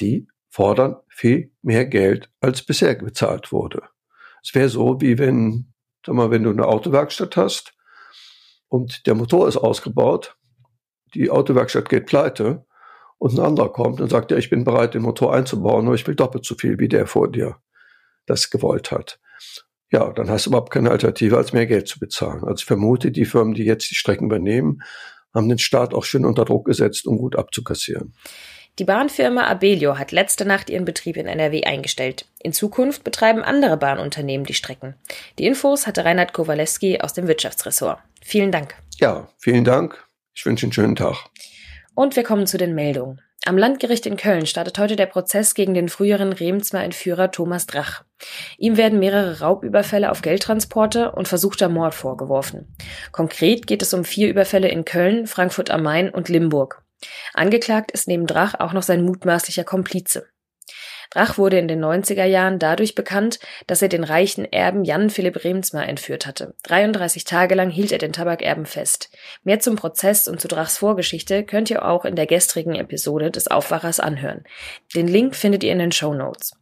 die 0.00 0.26
fordern 0.48 0.96
viel 1.08 1.52
mehr 1.62 1.84
Geld, 1.84 2.30
als 2.40 2.62
bisher 2.62 2.94
bezahlt 2.94 3.52
wurde. 3.52 3.82
Es 4.42 4.54
wäre 4.54 4.68
so, 4.70 5.00
wie 5.00 5.18
wenn, 5.18 5.72
sag 6.04 6.14
mal, 6.14 6.30
wenn 6.30 6.42
du 6.42 6.50
eine 6.50 6.66
Autowerkstatt 6.66 7.36
hast 7.36 7.74
und 8.68 9.06
der 9.06 9.14
Motor 9.14 9.48
ist 9.48 9.58
ausgebaut, 9.58 10.36
die 11.14 11.30
Autowerkstatt 11.30 11.90
geht 11.90 12.06
pleite 12.06 12.64
und 13.18 13.34
ein 13.34 13.44
anderer 13.44 13.70
kommt 13.70 14.00
und 14.00 14.08
sagt, 14.08 14.30
ja, 14.30 14.38
ich 14.38 14.50
bin 14.50 14.64
bereit, 14.64 14.94
den 14.94 15.02
Motor 15.02 15.34
einzubauen, 15.34 15.86
aber 15.86 15.94
ich 15.94 16.06
will 16.06 16.14
doppelt 16.14 16.44
so 16.44 16.54
viel, 16.54 16.78
wie 16.78 16.88
der 16.88 17.06
vor 17.06 17.30
dir 17.30 17.58
das 18.26 18.50
gewollt 18.50 18.90
hat. 18.90 19.20
Ja, 19.92 20.10
dann 20.10 20.30
hast 20.30 20.46
du 20.46 20.50
überhaupt 20.50 20.72
keine 20.72 20.90
Alternative, 20.90 21.36
als 21.36 21.52
mehr 21.52 21.66
Geld 21.66 21.86
zu 21.86 22.00
bezahlen. 22.00 22.42
Also 22.44 22.60
ich 22.60 22.64
vermute, 22.64 23.10
die 23.10 23.26
Firmen, 23.26 23.52
die 23.52 23.64
jetzt 23.64 23.90
die 23.90 23.94
Strecken 23.94 24.24
übernehmen, 24.24 24.82
haben 25.34 25.48
den 25.48 25.58
Staat 25.58 25.92
auch 25.92 26.04
schön 26.04 26.24
unter 26.24 26.46
Druck 26.46 26.64
gesetzt, 26.64 27.06
um 27.06 27.18
gut 27.18 27.36
abzukassieren. 27.36 28.14
Die 28.78 28.84
Bahnfirma 28.84 29.42
Abelio 29.42 29.98
hat 29.98 30.10
letzte 30.10 30.46
Nacht 30.46 30.70
ihren 30.70 30.86
Betrieb 30.86 31.18
in 31.18 31.26
NRW 31.26 31.64
eingestellt. 31.64 32.24
In 32.42 32.54
Zukunft 32.54 33.04
betreiben 33.04 33.42
andere 33.42 33.76
Bahnunternehmen 33.76 34.46
die 34.46 34.54
Strecken. 34.54 34.94
Die 35.38 35.44
Infos 35.44 35.86
hatte 35.86 36.06
Reinhard 36.06 36.32
Kowalewski 36.32 37.00
aus 37.00 37.12
dem 37.12 37.28
Wirtschaftsressort. 37.28 37.98
Vielen 38.22 38.50
Dank. 38.50 38.74
Ja, 38.98 39.28
vielen 39.36 39.64
Dank. 39.64 40.02
Ich 40.32 40.46
wünsche 40.46 40.64
einen 40.64 40.72
schönen 40.72 40.96
Tag. 40.96 41.26
Und 41.94 42.16
wir 42.16 42.22
kommen 42.22 42.46
zu 42.46 42.56
den 42.56 42.74
Meldungen. 42.74 43.20
Am 43.44 43.58
Landgericht 43.58 44.06
in 44.06 44.16
Köln 44.16 44.46
startet 44.46 44.78
heute 44.78 44.94
der 44.94 45.06
Prozess 45.06 45.54
gegen 45.54 45.74
den 45.74 45.88
früheren 45.88 46.32
Remsmer 46.32 46.84
Entführer 46.84 47.32
Thomas 47.32 47.66
Drach. 47.66 48.04
Ihm 48.56 48.76
werden 48.76 49.00
mehrere 49.00 49.40
Raubüberfälle 49.40 50.12
auf 50.12 50.22
Geldtransporte 50.22 51.10
und 51.10 51.26
versuchter 51.26 51.68
Mord 51.68 51.92
vorgeworfen. 51.92 52.72
Konkret 53.10 53.66
geht 53.66 53.82
es 53.82 53.94
um 53.94 54.04
vier 54.04 54.28
Überfälle 54.28 54.68
in 54.68 54.84
Köln, 54.84 55.26
Frankfurt 55.26 55.70
am 55.70 55.82
Main 55.82 56.10
und 56.10 56.28
Limburg. 56.28 56.84
Angeklagt 57.34 57.90
ist 57.90 58.06
neben 58.06 58.28
Drach 58.28 58.54
auch 58.60 58.72
noch 58.72 58.84
sein 58.84 59.02
mutmaßlicher 59.02 59.64
Komplize. 59.64 60.28
Drach 61.12 61.36
wurde 61.36 61.58
in 61.58 61.68
den 61.68 61.84
90er 61.84 62.24
Jahren 62.24 62.58
dadurch 62.58 62.94
bekannt, 62.94 63.38
dass 63.66 63.82
er 63.82 63.88
den 63.88 64.02
reichen 64.02 64.50
Erben 64.50 64.82
Jan 64.82 65.10
Philipp 65.10 65.44
Remsmar 65.44 65.86
entführt 65.86 66.26
hatte. 66.26 66.54
33 66.62 67.24
Tage 67.24 67.54
lang 67.54 67.68
hielt 67.68 67.92
er 67.92 67.98
den 67.98 68.14
Tabakerben 68.14 68.64
fest. 68.64 69.10
Mehr 69.44 69.60
zum 69.60 69.76
Prozess 69.76 70.26
und 70.26 70.40
zu 70.40 70.48
Drachs 70.48 70.78
Vorgeschichte 70.78 71.44
könnt 71.44 71.68
ihr 71.68 71.84
auch 71.84 72.06
in 72.06 72.16
der 72.16 72.26
gestrigen 72.26 72.76
Episode 72.76 73.30
des 73.30 73.48
Aufwachers 73.48 74.00
anhören. 74.00 74.44
Den 74.94 75.06
Link 75.06 75.36
findet 75.36 75.64
ihr 75.64 75.72
in 75.72 75.80
den 75.80 75.92
Show 75.92 76.14
Notes. 76.14 76.52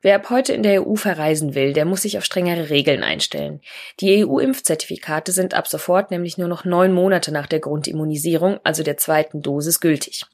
Wer 0.00 0.14
ab 0.14 0.30
heute 0.30 0.52
in 0.52 0.62
der 0.62 0.86
EU 0.86 0.94
verreisen 0.94 1.56
will, 1.56 1.72
der 1.72 1.84
muss 1.84 2.02
sich 2.02 2.18
auf 2.18 2.24
strengere 2.24 2.70
Regeln 2.70 3.02
einstellen. 3.02 3.60
Die 3.98 4.24
EU-Impfzertifikate 4.24 5.32
sind 5.32 5.54
ab 5.54 5.66
sofort 5.66 6.12
nämlich 6.12 6.38
nur 6.38 6.46
noch 6.46 6.64
neun 6.64 6.92
Monate 6.92 7.32
nach 7.32 7.48
der 7.48 7.58
Grundimmunisierung, 7.58 8.60
also 8.62 8.84
der 8.84 8.96
zweiten 8.96 9.42
Dosis, 9.42 9.80
gültig. 9.80 10.24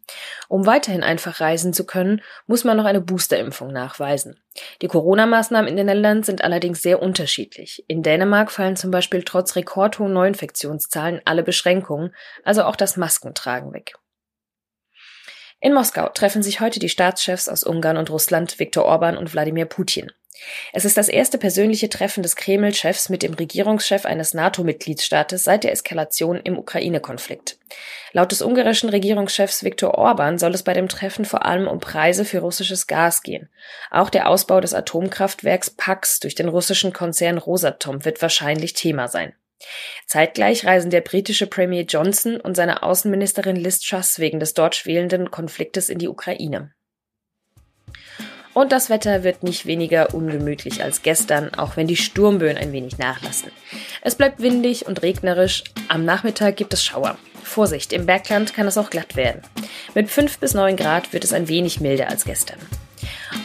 Um 0.49 0.67
weiterhin 0.67 1.03
einfach 1.03 1.41
reisen 1.41 1.73
zu 1.73 1.87
können, 1.87 2.21
muss 2.47 2.65
man 2.65 2.77
noch 2.77 2.85
eine 2.85 3.01
Boosterimpfung 3.01 3.73
nachweisen. 3.73 4.39
Die 4.83 4.89
Corona-Maßnahmen 4.89 5.69
in 5.69 5.77
den 5.77 5.87
Ländern 5.87 6.23
sind 6.25 6.45
allerdings 6.45 6.83
sehr 6.83 7.01
unterschiedlich. 7.01 7.87
In 7.89 8.03
Dänemark 8.03 8.53
fallen 8.53 8.77
zum 8.77 8.91
Beispiel 8.91 9.23
trotz 9.23 9.57
rekordhohen 9.57 10.13
Neuinfektionszahlen 10.13 11.23
alle 11.25 11.43
Beschränkungen, 11.43 12.15
also 12.45 12.65
auch 12.65 12.77
das 12.77 12.99
Maskentragen 12.99 13.73
weg. 13.73 13.95
In 15.65 15.73
Moskau 15.73 16.11
treffen 16.11 16.43
sich 16.43 16.61
heute 16.61 16.79
die 16.79 16.91
Staatschefs 16.91 17.49
aus 17.49 17.65
Ungarn 17.65 17.97
und 17.97 18.11
Russland, 18.11 18.59
Viktor 18.59 18.85
Orban 18.85 19.17
und 19.17 19.33
Wladimir 19.33 19.65
Putin. 19.65 20.13
Es 20.75 20.85
ist 20.85 20.99
das 20.99 21.09
erste 21.09 21.39
persönliche 21.39 21.89
Treffen 21.89 22.23
des 22.23 22.37
Kreml-Chefs 22.37 23.09
mit 23.09 23.23
dem 23.23 23.33
Regierungschef 23.33 24.05
eines 24.05 24.35
NATO-Mitgliedsstaates 24.35 25.43
seit 25.43 25.65
der 25.65 25.73
Eskalation 25.73 26.37
im 26.37 26.59
Ukraine-Konflikt. 26.59 27.57
Laut 28.13 28.31
des 28.31 28.43
ungarischen 28.43 28.91
Regierungschefs 28.91 29.65
Viktor 29.65 29.95
Orban 29.95 30.39
soll 30.39 30.53
es 30.53 30.65
bei 30.65 30.75
dem 30.75 30.91
Treffen 30.91 31.25
vor 31.25 31.47
allem 31.47 31.67
um 31.67 31.81
Preise 31.81 32.27
für 32.27 32.41
russisches 32.41 32.87
Gas 32.87 33.23
gehen. 33.23 33.49
Auch 33.91 34.11
der 34.11 34.29
Ausbau 34.29 34.61
des 34.61 34.75
Atomkraftwerks 34.75 35.71
Pax 35.71 36.21
durch 36.21 36.35
den 36.35 36.51
russischen 36.51 36.93
Konzern 36.93 37.39
Rosatom 37.39 38.05
wird 38.05 38.21
wahrscheinlich 38.21 38.75
Thema 38.75 39.09
sein. 39.09 39.33
Zeitgleich 40.07 40.65
reisen 40.65 40.91
der 40.91 41.01
britische 41.01 41.47
Premier 41.47 41.83
Johnson 41.83 42.41
und 42.41 42.57
seine 42.57 42.83
Außenministerin 42.83 43.57
Liz 43.57 43.81
Truss 43.81 44.19
wegen 44.19 44.41
des 44.41 44.55
dort 44.55 44.75
schwelenden 44.75 45.31
Konfliktes 45.31 45.89
in 45.89 45.99
die 45.99 46.09
Ukraine. 46.09 46.73
Und 48.55 48.71
das 48.71 48.89
Wetter 48.89 49.25
wird 49.25 49.43
nicht 49.43 49.67
weniger 49.67 50.15
ungemütlich 50.15 50.83
als 50.83 51.03
gestern, 51.03 51.53
auch 51.55 51.77
wenn 51.77 51.89
die 51.89 51.97
Sturmböen 51.97 52.57
ein 52.57 52.73
wenig 52.73 52.99
nachlassen. 52.99 53.51
Es 54.01 54.15
bleibt 54.15 54.41
windig 54.41 54.87
und 54.87 55.03
regnerisch. 55.03 55.65
Am 55.89 56.05
Nachmittag 56.05 56.57
gibt 56.57 56.73
es 56.73 56.85
Schauer. 56.85 57.19
Vorsicht, 57.43 57.93
im 57.93 58.07
Bergland 58.07 58.55
kann 58.55 58.69
es 58.69 58.79
auch 58.79 58.91
glatt 58.91 59.17
werden. 59.17 59.43
Mit 59.95 60.09
5 60.09 60.39
bis 60.39 60.55
9 60.55 60.77
Grad 60.77 61.13
wird 61.13 61.25
es 61.25 61.33
ein 61.33 61.49
wenig 61.49 61.81
milder 61.81 62.09
als 62.09 62.25
gestern. 62.25 62.59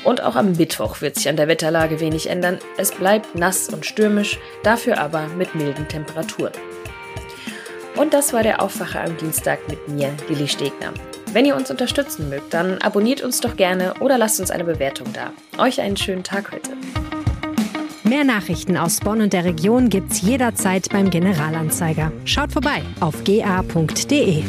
Und 0.04 0.24
auch 0.24 0.36
am 0.36 0.54
Mittwoch 0.54 1.02
wird 1.02 1.16
sich 1.16 1.30
an 1.30 1.36
der 1.36 1.48
Wetterlage 1.48 2.00
wenig 2.00 2.30
ändern. 2.30 2.60
Es 2.78 2.92
bleibt 2.92 3.36
nass 3.36 3.70
und 3.70 3.86
stürmisch, 3.86 4.40
dafür 4.64 5.00
aber 5.00 5.28
mit 5.38 5.56
milden 5.56 5.88
Temperaturen. 5.88 6.54
Und 7.96 8.14
das 8.14 8.32
war 8.32 8.44
der 8.44 8.62
Aufwacher 8.62 9.04
am 9.04 9.18
Dienstag 9.18 9.60
mit 9.68 9.88
mir, 9.90 10.14
Lilly 10.30 10.48
Stegner. 10.48 10.94
Wenn 11.34 11.46
ihr 11.46 11.56
uns 11.56 11.70
unterstützen 11.70 12.30
mögt, 12.30 12.54
dann 12.54 12.78
abonniert 12.80 13.22
uns 13.22 13.42
doch 13.42 13.56
gerne 13.56 13.94
oder 14.00 14.18
lasst 14.18 14.40
uns 14.40 14.52
eine 14.52 14.64
Bewertung 14.64 15.08
da. 15.14 15.32
Euch 15.62 15.82
einen 15.82 15.98
schönen 15.98 16.24
Tag 16.24 16.52
heute. 16.52 16.72
Mehr 18.04 18.24
Nachrichten 18.24 18.78
aus 18.78 19.00
Bonn 19.02 19.22
und 19.22 19.34
der 19.34 19.44
Region 19.44 19.90
gibt's 19.90 20.22
jederzeit 20.22 20.90
beim 20.90 21.12
Generalanzeiger. 21.12 22.12
Schaut 22.26 22.52
vorbei 22.52 22.82
auf 23.02 23.24
ga.de. 23.24 24.44